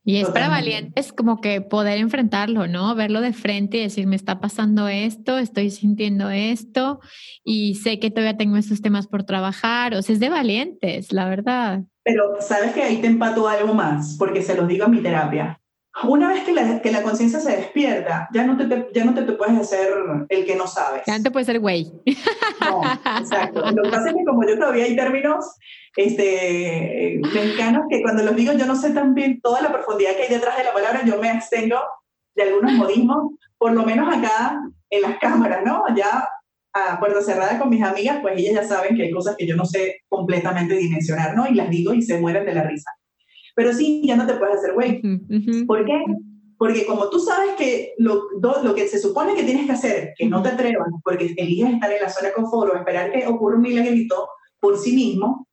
[0.03, 2.95] Y es para valientes como que poder enfrentarlo, ¿no?
[2.95, 6.99] Verlo de frente y decir, me está pasando esto, estoy sintiendo esto
[7.43, 9.93] y sé que todavía tengo estos temas por trabajar.
[9.93, 11.81] O sea, es de valientes, la verdad.
[12.03, 15.61] Pero sabes que ahí te empato algo más, porque se los digo a mi terapia.
[16.03, 19.23] Una vez que la, que la conciencia se despierta, ya no, te, ya no te,
[19.23, 19.89] te, puedes hacer
[20.29, 21.03] el que no sabes.
[21.05, 21.91] Ya no te puedes ser güey.
[22.61, 22.81] No,
[23.19, 23.61] exacto.
[23.71, 25.45] Lo que pasa es que como yo todavía hay términos
[25.95, 30.23] este, mexicanos que cuando los digo yo no sé tan bien toda la profundidad que
[30.23, 31.77] hay detrás de la palabra, yo me abstengo
[32.35, 35.83] de algunos modismos, por lo menos acá en las cámaras, ¿no?
[35.95, 36.27] Ya
[36.73, 39.55] a puerta cerrada con mis amigas, pues ellas ya saben que hay cosas que yo
[39.55, 41.47] no sé completamente dimensionar, ¿no?
[41.47, 42.91] Y las digo y se mueren de la risa.
[43.55, 45.01] Pero sí, ya no te puedes hacer güey.
[45.67, 46.03] ¿Por qué?
[46.57, 50.27] Porque como tú sabes que lo, lo, que se supone que tienes que hacer, que
[50.27, 53.55] no te atrevas, porque eliges estar en la zona de confort o esperar que ocurra
[53.55, 54.29] un milagrito
[54.59, 55.47] por sí mismo,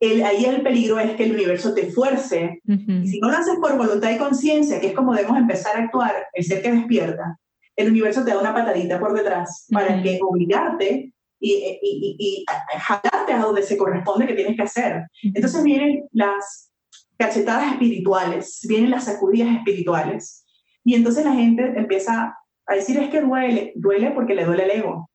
[0.00, 2.60] el, ahí el peligro es que el universo te fuerce.
[2.64, 5.84] Y si no lo haces por voluntad y conciencia, que es como debemos empezar a
[5.84, 7.38] actuar, el ser que despierta,
[7.76, 12.44] el universo te da una patadita por detrás para que obligarte y, y, y, y,
[12.78, 15.06] jalarte a donde se corresponde que tienes que hacer.
[15.22, 16.72] Entonces vienen las
[17.18, 20.44] cachetadas espirituales, vienen las sacudidas espirituales.
[20.84, 22.36] Y entonces la gente empieza
[22.66, 25.10] a decir es que duele, duele porque le duele el ego.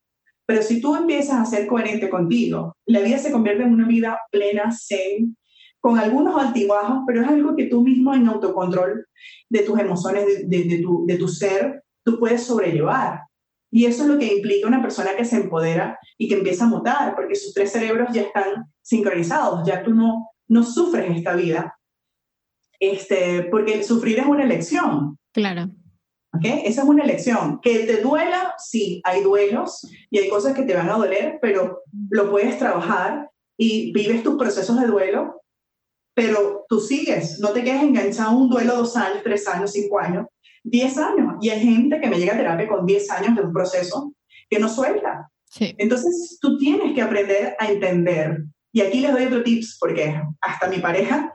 [0.52, 4.20] Pero si tú empiezas a ser coherente contigo, la vida se convierte en una vida
[4.32, 5.38] plena, zen,
[5.80, 9.06] con algunos altibajos, pero es algo que tú mismo en autocontrol
[9.48, 13.22] de tus emociones, de, de, tu, de tu ser, tú puedes sobrellevar.
[13.72, 16.68] Y eso es lo que implica una persona que se empodera y que empieza a
[16.68, 21.80] mutar, porque sus tres cerebros ya están sincronizados, ya tú no, no sufres esta vida,
[22.78, 25.18] este, porque sufrir es una elección.
[25.32, 25.70] Claro.
[26.34, 26.64] ¿Okay?
[26.66, 27.60] Esa es una elección.
[27.62, 31.82] Que te duela, sí, hay duelos y hay cosas que te van a doler, pero
[32.10, 35.42] lo puedes trabajar y vives tus procesos de duelo,
[36.16, 40.00] pero tú sigues, no te quedes enganchado a un duelo dos años, tres años, cinco
[40.00, 40.28] años,
[40.64, 41.36] diez años.
[41.42, 44.14] Y hay gente que me llega a terapia con diez años de un proceso
[44.50, 45.30] que no suelta.
[45.46, 45.76] Sí.
[45.78, 50.68] Entonces, tú tienes que aprender a entender y aquí les doy otro tips, porque hasta
[50.70, 51.34] mi pareja,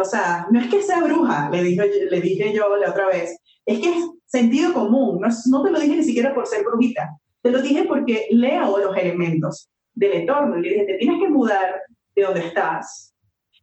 [0.00, 3.36] o sea, no es que sea bruja, le dije, le dije yo la otra vez,
[3.66, 7.18] es que es sentido común, no, no te lo dije ni siquiera por ser brujita,
[7.42, 11.28] te lo dije porque leo los elementos del entorno y le dije, te tienes que
[11.28, 11.80] mudar
[12.14, 13.12] de donde estás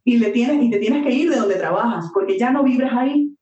[0.04, 2.92] y, le tienes, y te tienes que ir de donde trabajas, porque ya no vibras
[2.94, 3.34] ahí.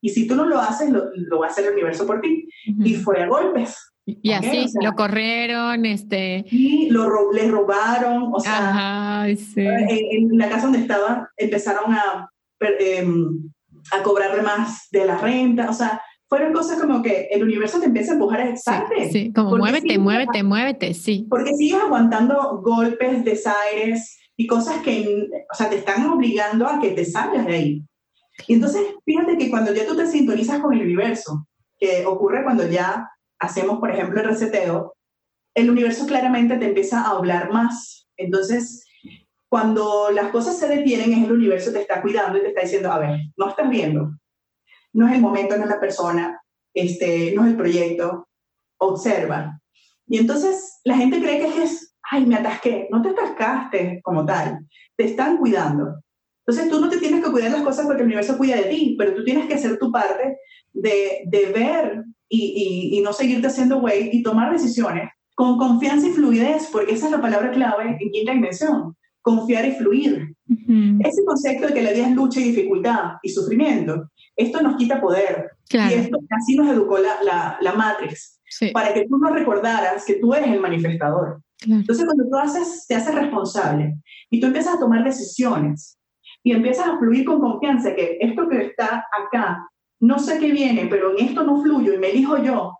[0.00, 2.48] Y si tú no lo haces, lo, lo va a hacer el universo por ti.
[2.68, 2.86] Uh -huh.
[2.86, 3.92] Y fue a golpes.
[4.04, 6.44] Y así, o sea, lo corrieron, este...
[6.50, 9.60] Y lo, le robaron, o sea, Ajá, sí.
[9.62, 12.30] en, en, la casa donde estaba empezaron a,
[12.60, 13.04] eh,
[13.92, 17.86] a cobrarle más de la renta, o sea, fueron cosas como que el universo te
[17.86, 21.26] empieza a empujar a Sí, sí, como muévete, sigues, muévete, muévete, sí.
[21.30, 26.90] Porque sigues aguantando golpes, desaires y cosas que, o sea, te están obligando a que
[26.90, 27.82] te salgas de ahí.
[28.48, 31.46] Y entonces, fíjate que cuando ya tú te sintonizas con el universo,
[31.78, 33.08] que ocurre cuando ya
[33.38, 34.94] hacemos, por ejemplo, el reseteo,
[35.54, 38.08] el universo claramente te empieza a hablar más.
[38.16, 38.85] Entonces,
[39.56, 42.92] cuando las cosas se detienen, es el universo te está cuidando y te está diciendo,
[42.92, 44.10] a ver, no estás viendo,
[44.92, 46.42] no es el momento, no es la persona,
[46.74, 48.28] este, no es el proyecto,
[48.76, 49.58] observa.
[50.06, 54.58] Y entonces la gente cree que es, ay, me atasqué, no te atascaste como tal,
[54.94, 56.02] te están cuidando.
[56.46, 58.94] Entonces tú no te tienes que cuidar las cosas porque el universo cuida de ti,
[58.98, 60.36] pero tú tienes que hacer tu parte
[60.74, 66.08] de, de ver y, y, y no seguirte haciendo güey y tomar decisiones con confianza
[66.08, 68.94] y fluidez, porque esa es la palabra clave en quinta dimensión,
[69.26, 70.36] confiar y fluir.
[70.48, 71.08] Uh -huh.
[71.08, 75.00] Ese concepto de que la vida es lucha y dificultad y sufrimiento, esto nos quita
[75.00, 75.50] poder.
[75.68, 75.90] Claro.
[75.90, 77.14] Y esto, así nos educó la,
[77.60, 77.98] la,
[78.48, 78.70] sí.
[78.70, 81.42] para que tú no recordaras que tú eres el manifestador.
[81.58, 81.80] Claro.
[81.80, 83.96] Entonces, cuando tú haces, te haces responsable
[84.30, 85.98] y tú empiezas a tomar decisiones
[86.44, 89.68] y empiezas a fluir con confianza que esto que está acá,
[89.98, 92.74] no sé qué viene, pero en esto no fluyo y me elijo yo,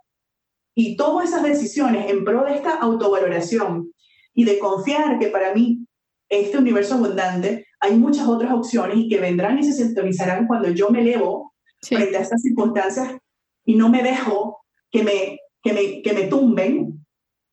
[0.76, 3.90] y tomo esas decisiones en pro de esta autovaloración
[4.34, 5.86] y de confiar que para mí,
[6.29, 10.91] este universo abundante, hay muchas otras opciones y que vendrán y se sintonizarán cuando yo
[10.91, 11.97] me elevo sí.
[11.97, 13.16] frente a estas circunstancias
[13.64, 17.05] y no me dejo que me, que me, que me tumben.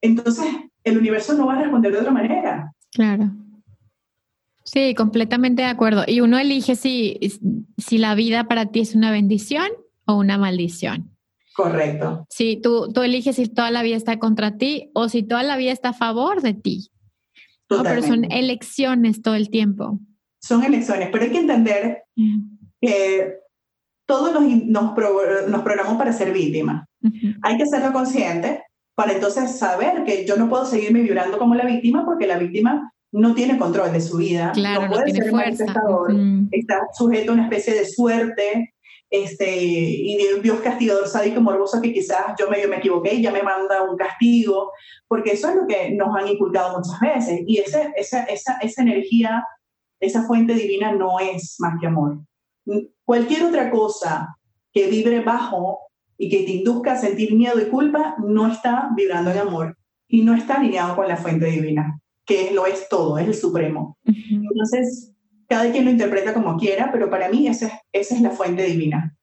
[0.01, 0.45] Entonces,
[0.83, 2.73] el universo no va a responder de otra manera.
[2.91, 3.31] Claro.
[4.63, 6.03] Sí, completamente de acuerdo.
[6.07, 7.19] Y uno elige si,
[7.77, 9.67] si la vida para ti es una bendición
[10.05, 11.11] o una maldición.
[11.55, 12.25] Correcto.
[12.29, 15.57] Si tú, tú eliges si toda la vida está contra ti o si toda la
[15.57, 16.89] vida está a favor de ti.
[17.81, 19.99] Pero son elecciones todo el tiempo.
[20.41, 22.03] Son elecciones, pero hay que entender
[22.81, 23.37] que
[24.05, 24.83] todos nos, nos,
[25.47, 26.85] nos, programamos para ser víctima.
[27.41, 28.63] Hay que serlo consciente
[28.95, 32.93] para entonces saber que yo no puedo seguirme vibrando como la víctima porque la víctima
[33.11, 35.65] no tiene control de su vida, no puede ser fuerza.
[36.51, 38.72] está sujeto a una especie de suerte
[39.13, 43.21] este, y de un Dios castigador sádico morboso que quizás yo medio me equivoqué y
[43.21, 44.71] ya me manda un castigo,
[45.07, 47.41] porque eso es lo que nos han inculcado muchas veces.
[47.45, 49.45] Y ese, esa, esa, esa energía,
[49.99, 52.21] esa fuente divina no es más que amor.
[53.05, 54.35] Cualquier otra cosa
[54.71, 55.81] que vibre bajo
[56.17, 60.23] y que te induzca a sentir miedo y culpa no está vibrando en amor y
[60.23, 63.95] no está alineado con la fuente divina, que lo es todo, es el supremo.
[64.05, 65.12] Entonces,
[65.47, 69.15] cada quien lo interpreta como quiera, pero para mí esa, esa es la fuente divina,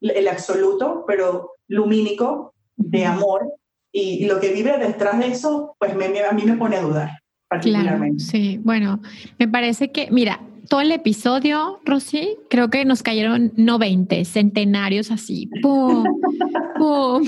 [0.00, 3.52] el absoluto, pero lumínico de amor
[3.92, 7.10] y, lo que vive detrás de eso, pues me, a mí me pone a dudar
[7.48, 8.22] particularmente.
[8.22, 9.00] sí, bueno,
[9.38, 15.10] me parece que, mira, todo el episodio, Rosy, creo que nos cayeron no 20, centenarios
[15.10, 15.48] así.
[15.62, 16.04] ¡Pum!
[16.78, 17.24] ¡Pum!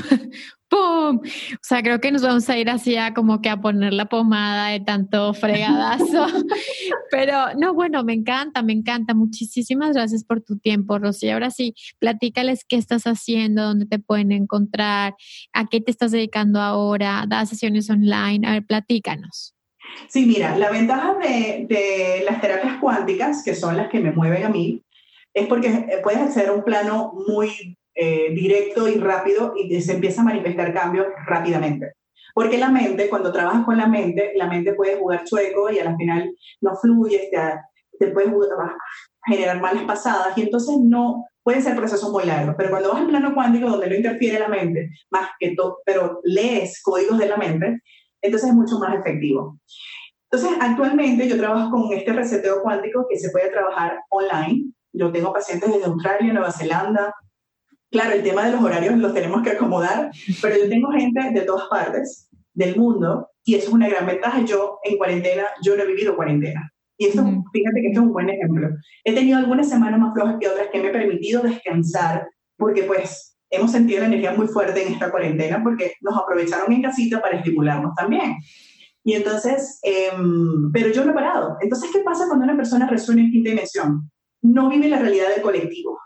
[0.71, 1.17] ¡Pum!
[1.19, 4.07] O sea, creo que nos vamos a ir así a como que a poner la
[4.07, 6.27] pomada de tanto fregadazo.
[7.11, 9.13] Pero no, bueno, me encanta, me encanta.
[9.13, 11.29] Muchísimas gracias por tu tiempo, Rosy.
[11.31, 15.17] Ahora sí, platícales qué estás haciendo, dónde te pueden encontrar,
[15.53, 18.47] a qué te estás dedicando ahora, das sesiones online.
[18.47, 19.55] A ver, platícanos.
[20.09, 24.49] Sí, mira, la ventaja de, las terapias cuánticas, que son las que me mueven a
[24.49, 24.85] mí,
[25.35, 29.95] es porque eh, puedes acceder a un plano muy eh, directo y rápido y se
[29.95, 31.93] empieza a manifestar cambios rápidamente.
[32.35, 35.97] Porque la mente, cuando trabajas con la mente, la mente puede jugar chueco y al
[35.97, 37.39] final no fluye, te,
[37.99, 38.33] te puede
[39.27, 43.09] generar malas pasadas y entonces no, pueden ser procesos muy largos, pero cuando vas al
[43.09, 47.37] plano cuántico donde no interfiere la mente, más que todo, pero lees códigos de la
[47.37, 47.81] mente,
[48.21, 49.59] entonces es mucho más efectivo.
[50.31, 54.73] Entonces, actualmente yo trabajo con este reseteo cuántico que se puede trabajar online.
[54.93, 57.13] Yo tengo pacientes desde Australia, Nueva Zelanda.
[57.91, 60.11] Claro, el tema de los horarios los tenemos que acomodar,
[60.41, 64.45] pero yo tengo gente de todas partes del mundo y eso es una gran ventaja.
[64.45, 66.73] Yo en cuarentena, yo no he vivido cuarentena.
[66.97, 67.23] Y esto,
[67.53, 68.69] fíjate que esto es un buen ejemplo.
[69.05, 73.39] He tenido algunas semanas más flojas que otras que me he permitido descansar porque pues
[73.49, 77.39] hemos sentido la energía muy fuerte en esta cuarentena porque nos aprovecharon en casita para
[77.39, 78.37] estimularnos también.
[79.03, 81.57] Y entonces, em, pero yo no he parado.
[81.61, 84.11] Entonces, ¿qué pasa cuando una persona resuena en quinta dimensión?
[84.43, 85.99] No vive la realidad del colectivo.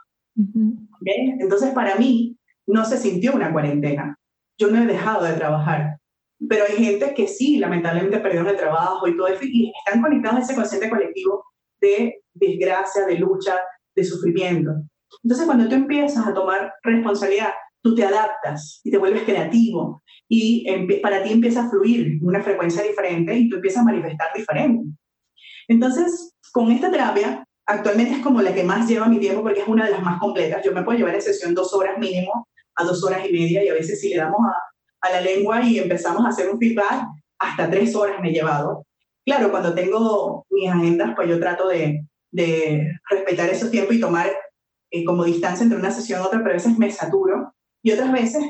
[1.05, 4.19] Entonces, para mí, no se sintió una cuarentena.
[4.59, 5.99] Yo no he dejado de trabajar.
[6.49, 10.39] Pero hay gente que sí, lamentablemente, perdieron el trabajo y todo eso, y están conectados
[10.39, 11.45] a ese consciente colectivo
[11.81, 13.55] de desgracia, de lucha,
[13.95, 14.73] de sufrimiento.
[15.23, 17.51] Entonces, cuando tú empiezas a tomar responsabilidad,
[17.83, 20.67] tú te adaptas y te vuelves creativo y
[21.03, 24.91] para ti empieza a fluir una frecuencia diferente y tú empiezas a manifestar diferente.
[25.69, 29.69] Entonces, con esta terapia, actualmente es como la que más lleva mi tiempo porque es
[29.69, 30.63] una de las más completas.
[30.65, 32.47] Yo me puedo llevar en sesión dos horas mínimo
[32.77, 35.63] a dos horas y media y a veces si le damos a, a la lengua
[35.63, 37.07] y empezamos a hacer un feedback,
[37.39, 38.85] hasta tres horas me he llevado.
[39.25, 44.31] Claro, cuando tengo mis agendas, pues yo trato de, de respetar esos tiempos y tomar
[44.91, 48.13] eh, como distancia entre una sesión y otra, pero a veces me saturo y otras
[48.13, 48.45] veces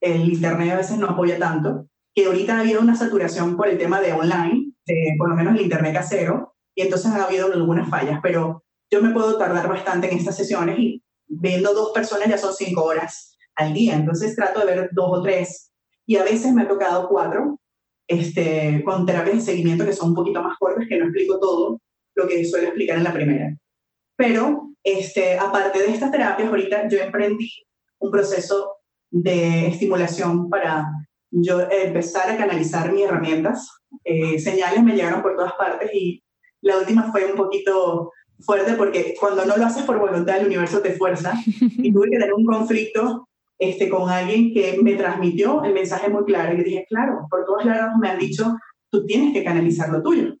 [0.00, 3.78] el Internet a veces no apoya tanto, que ahorita ha habido una saturación por el
[3.78, 4.72] tema de online,
[5.18, 9.12] por lo menos el Internet casero, y entonces ha habido algunas fallas, pero yo me
[9.12, 13.72] puedo tardar bastante en estas sesiones y viendo dos personas ya son cinco horas al
[13.72, 15.72] día, entonces trato de ver dos o tres,
[16.06, 17.58] y a veces me ha tocado cuatro,
[18.06, 21.80] este, con terapias de seguimiento que son un poquito más cortas, que no explico todo
[22.14, 23.56] lo que suelo explicar en la primera.
[24.16, 27.50] Pero este, aparte de estas terapias, ahorita yo emprendí
[27.98, 28.76] un proceso
[29.10, 30.86] de estimulación para
[31.30, 33.70] yo empezar a canalizar mis herramientas.
[34.04, 36.23] Eh, señales me llegaron por todas partes y
[36.64, 40.80] la última fue un poquito fuerte porque cuando no lo haces por voluntad, el universo
[40.80, 45.72] te fuerza y tuve que tener un conflicto este, con alguien que me transmitió el
[45.72, 48.56] mensaje muy claro y dije, claro, por todos lados me han dicho,
[48.90, 50.34] tú tienes que canalizar lo tuyo.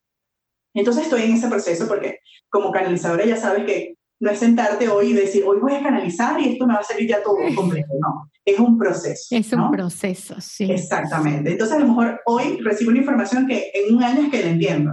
[0.74, 2.18] Entonces estoy en ese proceso porque
[2.48, 6.40] como canalizadora ya sabes que no es sentarte hoy y decir, hoy voy a canalizar
[6.40, 7.92] y esto me va a salir ya todo completo.
[8.00, 9.36] No, es un proceso.
[9.36, 10.70] Es un proceso, sí.
[10.70, 11.52] Exactamente.
[11.52, 14.50] Entonces, a lo mejor hoy recibo una información que en un año es que la
[14.50, 14.92] entiendo.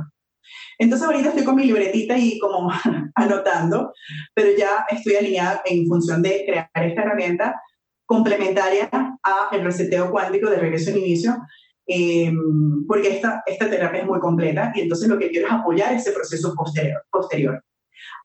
[0.81, 2.71] Entonces, ahorita estoy con mi libretita y como
[3.15, 3.93] anotando,
[4.33, 7.61] pero ya estoy alineada en función de crear esta herramienta
[8.07, 11.37] complementaria a el reseteo cuántico de regreso al inicio,
[11.85, 15.93] em, porque esta, esta terapia es muy completa y entonces lo que quiero es apoyar
[15.93, 17.03] ese proceso posterior.
[17.11, 17.63] posterior.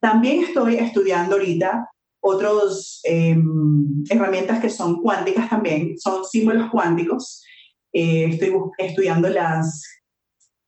[0.01, 1.91] También estoy estudiando ahorita
[2.21, 7.45] otras em, herramientas que son cuánticas también, son símbolos cuánticos.
[7.93, 9.83] Eh, estoy estudiando las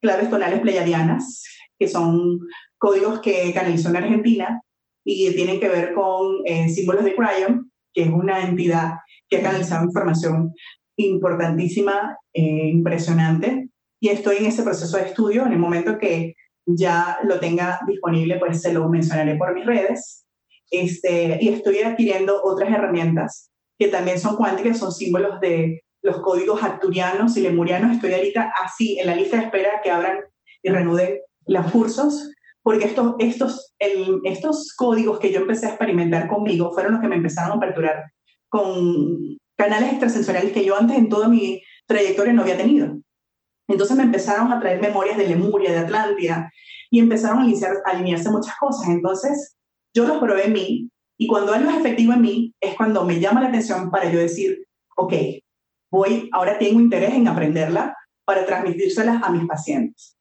[0.02, 1.42] claves tonales pleiadianas,
[1.78, 2.40] que son
[2.78, 4.62] códigos que canalizó en Argentina
[5.04, 8.94] y tienen que ver con eh, símbolos de Cryon, que es una entidad
[9.28, 10.52] que ha canalizado información
[10.96, 13.68] importantísima, eh, impresionante.
[14.00, 15.46] Y estoy en ese proceso de estudio.
[15.46, 16.34] En el momento que
[16.66, 20.26] ya lo tenga disponible, pues se lo mencionaré por mis redes.
[20.70, 26.62] Este, y estoy adquiriendo otras herramientas que también son cuánticas, son símbolos de los códigos
[26.62, 27.92] arturianos y lemurianos.
[27.92, 30.18] Estoy ahorita así en la lista de espera que abran
[30.62, 32.30] y reanuden los cursos,
[32.62, 33.74] porque estos, estos,
[34.24, 38.12] estos códigos que yo empecé a experimentar conmigo fueron los que me empezaron a aperturar
[38.48, 42.98] con canales extrasensoriales que yo antes en toda mi trayectoria no había tenido.
[43.68, 46.50] Entonces me empezaron a traer memorias de Lemuria, de Atlántida,
[46.90, 48.88] y empezaron a, a alinearse muchas cosas.
[48.88, 49.56] Entonces
[49.94, 53.18] yo los probé en mí, y cuando algo es efectivo en mí, es cuando me
[53.18, 54.64] llama la atención para yo decir,
[54.96, 55.12] ok,
[55.90, 60.17] voy, ahora tengo interés en aprenderla para transmitírselas a mis pacientes.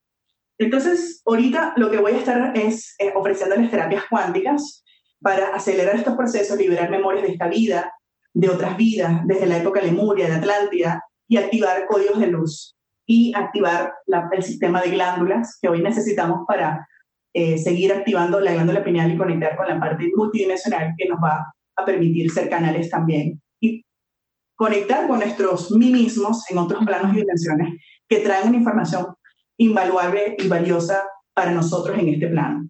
[0.59, 4.83] Entonces, ahorita lo que voy a estar es eh, ofreciéndoles terapias cuánticas
[5.21, 7.91] para acelerar estos procesos, liberar memorias de esta vida,
[8.33, 13.33] de otras vidas, desde la época Lemuria, de Atlántida, y activar códigos de luz y
[13.35, 13.93] activar
[14.31, 16.87] el sistema de glándulas que hoy necesitamos para
[17.33, 21.53] eh, seguir activando la glándula pineal y conectar con la parte multidimensional que nos va
[21.75, 23.85] a permitir ser canales también y
[24.55, 27.73] conectar con nuestros mí mismos en otros planos y dimensiones
[28.09, 29.07] que traen una información
[29.57, 31.03] invaluable y valiosa
[31.33, 32.69] para nosotros en este plano.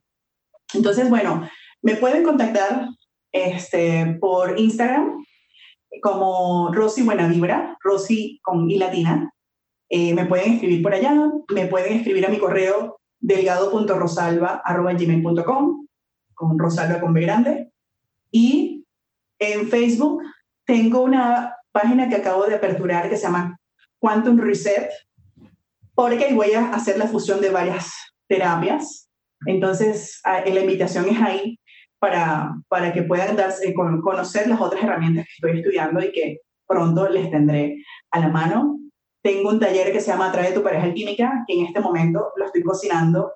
[0.74, 1.48] Entonces, bueno,
[1.82, 2.88] me pueden contactar
[3.32, 5.24] este, por Instagram
[6.02, 9.32] como Rosy Buena Vibra, Rosy con I latina.
[9.90, 11.14] Eh, me pueden escribir por allá,
[11.54, 15.88] me pueden escribir a mi correo delgado.rosalba.gmail.com
[16.34, 17.72] con Rosalba con B grande.
[18.32, 18.86] Y
[19.40, 20.22] en Facebook
[20.66, 23.58] tengo una página que acabo de aperturar que se llama
[24.00, 24.90] Quantum Reset,
[25.98, 27.92] porque voy a hacer la fusión de varias
[28.30, 29.10] terapias.
[29.48, 31.60] Entonces, la invitación es ahí
[32.00, 36.38] para, para que puedan darse, conocer las otras herramientas que estoy estudiando y que
[36.68, 38.80] pronto les tendré a la mano.
[39.24, 42.46] Tengo un taller que se llama Atrae tu pareja química, que en este momento lo
[42.46, 43.32] estoy cocinando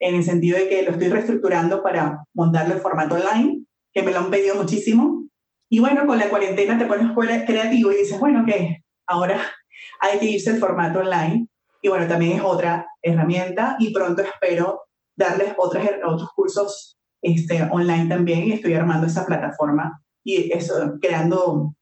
[0.00, 4.12] en el sentido de que lo estoy reestructurando para montarlo en formato online, que me
[4.12, 5.28] lo han pedido muchísimo.
[5.68, 9.38] Y bueno, con la cuarentena te pones creativo y dices, bueno, que ahora
[10.00, 11.47] hay que irse al formato online.
[11.82, 14.82] Y bueno, también es otra herramienta y pronto espero
[15.16, 21.74] darles otras, otros cursos este, online también y estoy armando esa plataforma y eso, creando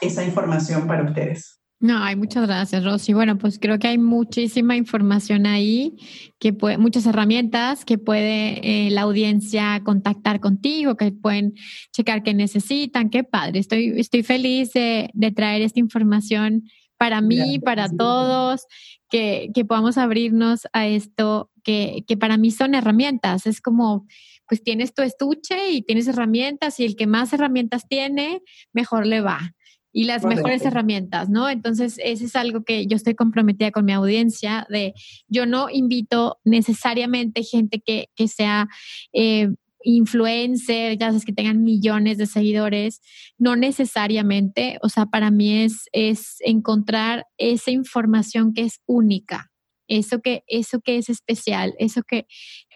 [0.00, 1.60] esa información para ustedes.
[1.82, 3.14] No, hay muchas gracias, Rosy.
[3.14, 5.96] Bueno, pues creo que hay muchísima información ahí,
[6.38, 11.54] que puede, muchas herramientas que puede eh, la audiencia contactar contigo, que pueden
[11.90, 13.08] checar qué necesitan.
[13.08, 13.60] Qué padre.
[13.60, 16.64] Estoy, estoy feliz de, de traer esta información
[16.98, 18.66] para mí, para todos,
[19.10, 23.46] que, que, podamos abrirnos a esto, que, que para mí son herramientas.
[23.46, 24.06] Es como,
[24.48, 28.42] pues tienes tu estuche y tienes herramientas y el que más herramientas tiene,
[28.72, 29.54] mejor le va
[29.92, 31.48] y las mejores herramientas, ¿no?
[31.48, 34.94] Entonces, eso es algo que yo estoy comprometida con mi audiencia, de
[35.28, 38.68] yo no invito necesariamente gente que, que sea
[39.12, 39.48] eh,
[39.82, 43.00] influencer, ya sabes, que tengan millones de seguidores,
[43.38, 49.50] no necesariamente, o sea, para mí es, es encontrar esa información que es única,
[49.88, 52.26] eso que, eso que es especial, eso que,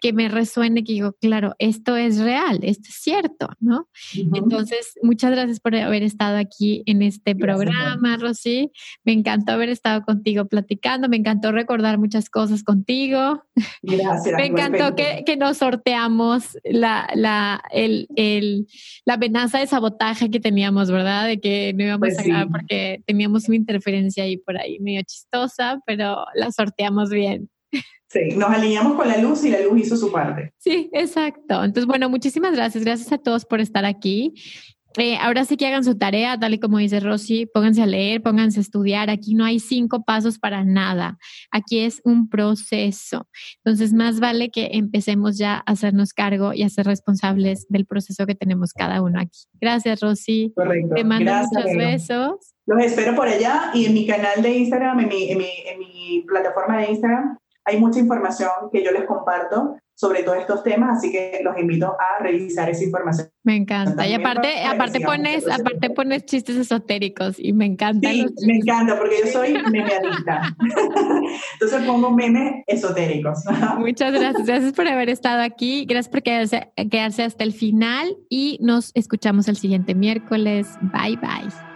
[0.04, 3.88] que me resuene, que digo, claro, esto es real, esto es cierto, ¿no?
[4.34, 8.70] Entonces, muchas gracias por haber estado aquí en este programa, Rosy.
[9.02, 13.44] Me encantó haber estado contigo platicando, me encantó recordar muchas cosas contigo.
[13.80, 14.36] Gracias.
[14.36, 18.66] me encantó que, que, nos sorteamos la, la, el, el,
[19.06, 21.28] la amenaza de sabotaje que teníamos, ¿verdad?
[21.28, 25.00] De que no íbamos pues a ganar porque teníamos una interferencia ahí por ahí medio
[25.00, 27.48] chistosa, pero la sorteamos bien.
[28.08, 30.52] Sí, nos alineamos con la luz y la luz hizo su parte.
[30.58, 31.64] Sí, exacto.
[31.64, 32.84] Entonces, bueno, muchísimas gracias.
[32.84, 34.34] Gracias a todos por estar aquí.
[34.96, 38.22] Eh, ahora sí que hagan su tarea, tal y como dice Rosy, pónganse a leer,
[38.22, 39.10] pónganse a estudiar.
[39.10, 41.18] Aquí no hay cinco pasos para nada.
[41.50, 43.26] Aquí es un proceso.
[43.64, 48.26] Entonces, más vale que empecemos ya a hacernos cargo y a ser responsables del proceso
[48.26, 49.40] que tenemos cada uno aquí.
[49.60, 50.52] Gracias, Rosy.
[50.54, 50.94] Correcto.
[50.94, 52.54] Te mando muchos besos.
[52.66, 55.78] Los espero por allá y en mi canal de Instagram, en mi, en mi, en
[55.78, 60.98] mi plataforma de Instagram, hay mucha información que yo les comparto sobre todos estos temas,
[60.98, 63.28] así que los invito a revisar esa información.
[63.44, 64.06] Me encanta.
[64.06, 68.10] y aparte, aparte pones, aparte pones chistes esotéricos y me encanta.
[68.10, 70.56] Sí, me encanta porque yo soy memeadista.
[71.52, 73.44] Entonces pongo memes esotéricos.
[73.78, 74.46] Muchas gracias.
[74.46, 75.84] Gracias por haber estado aquí.
[75.88, 80.76] Gracias por quedarse, quedarse hasta el final y nos escuchamos el siguiente miércoles.
[80.92, 81.73] Bye bye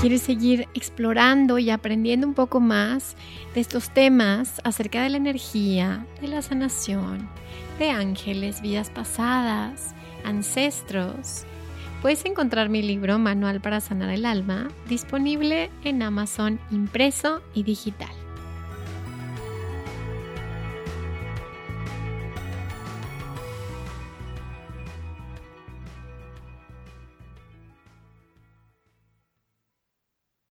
[0.00, 3.16] quieres seguir explorando y aprendiendo un poco más
[3.54, 7.28] de estos temas acerca de la energía, de la sanación,
[7.80, 9.94] de ángeles, vidas pasadas,
[10.24, 11.44] ancestros,
[12.00, 18.27] puedes encontrar mi libro Manual para Sanar el Alma disponible en Amazon impreso y digital.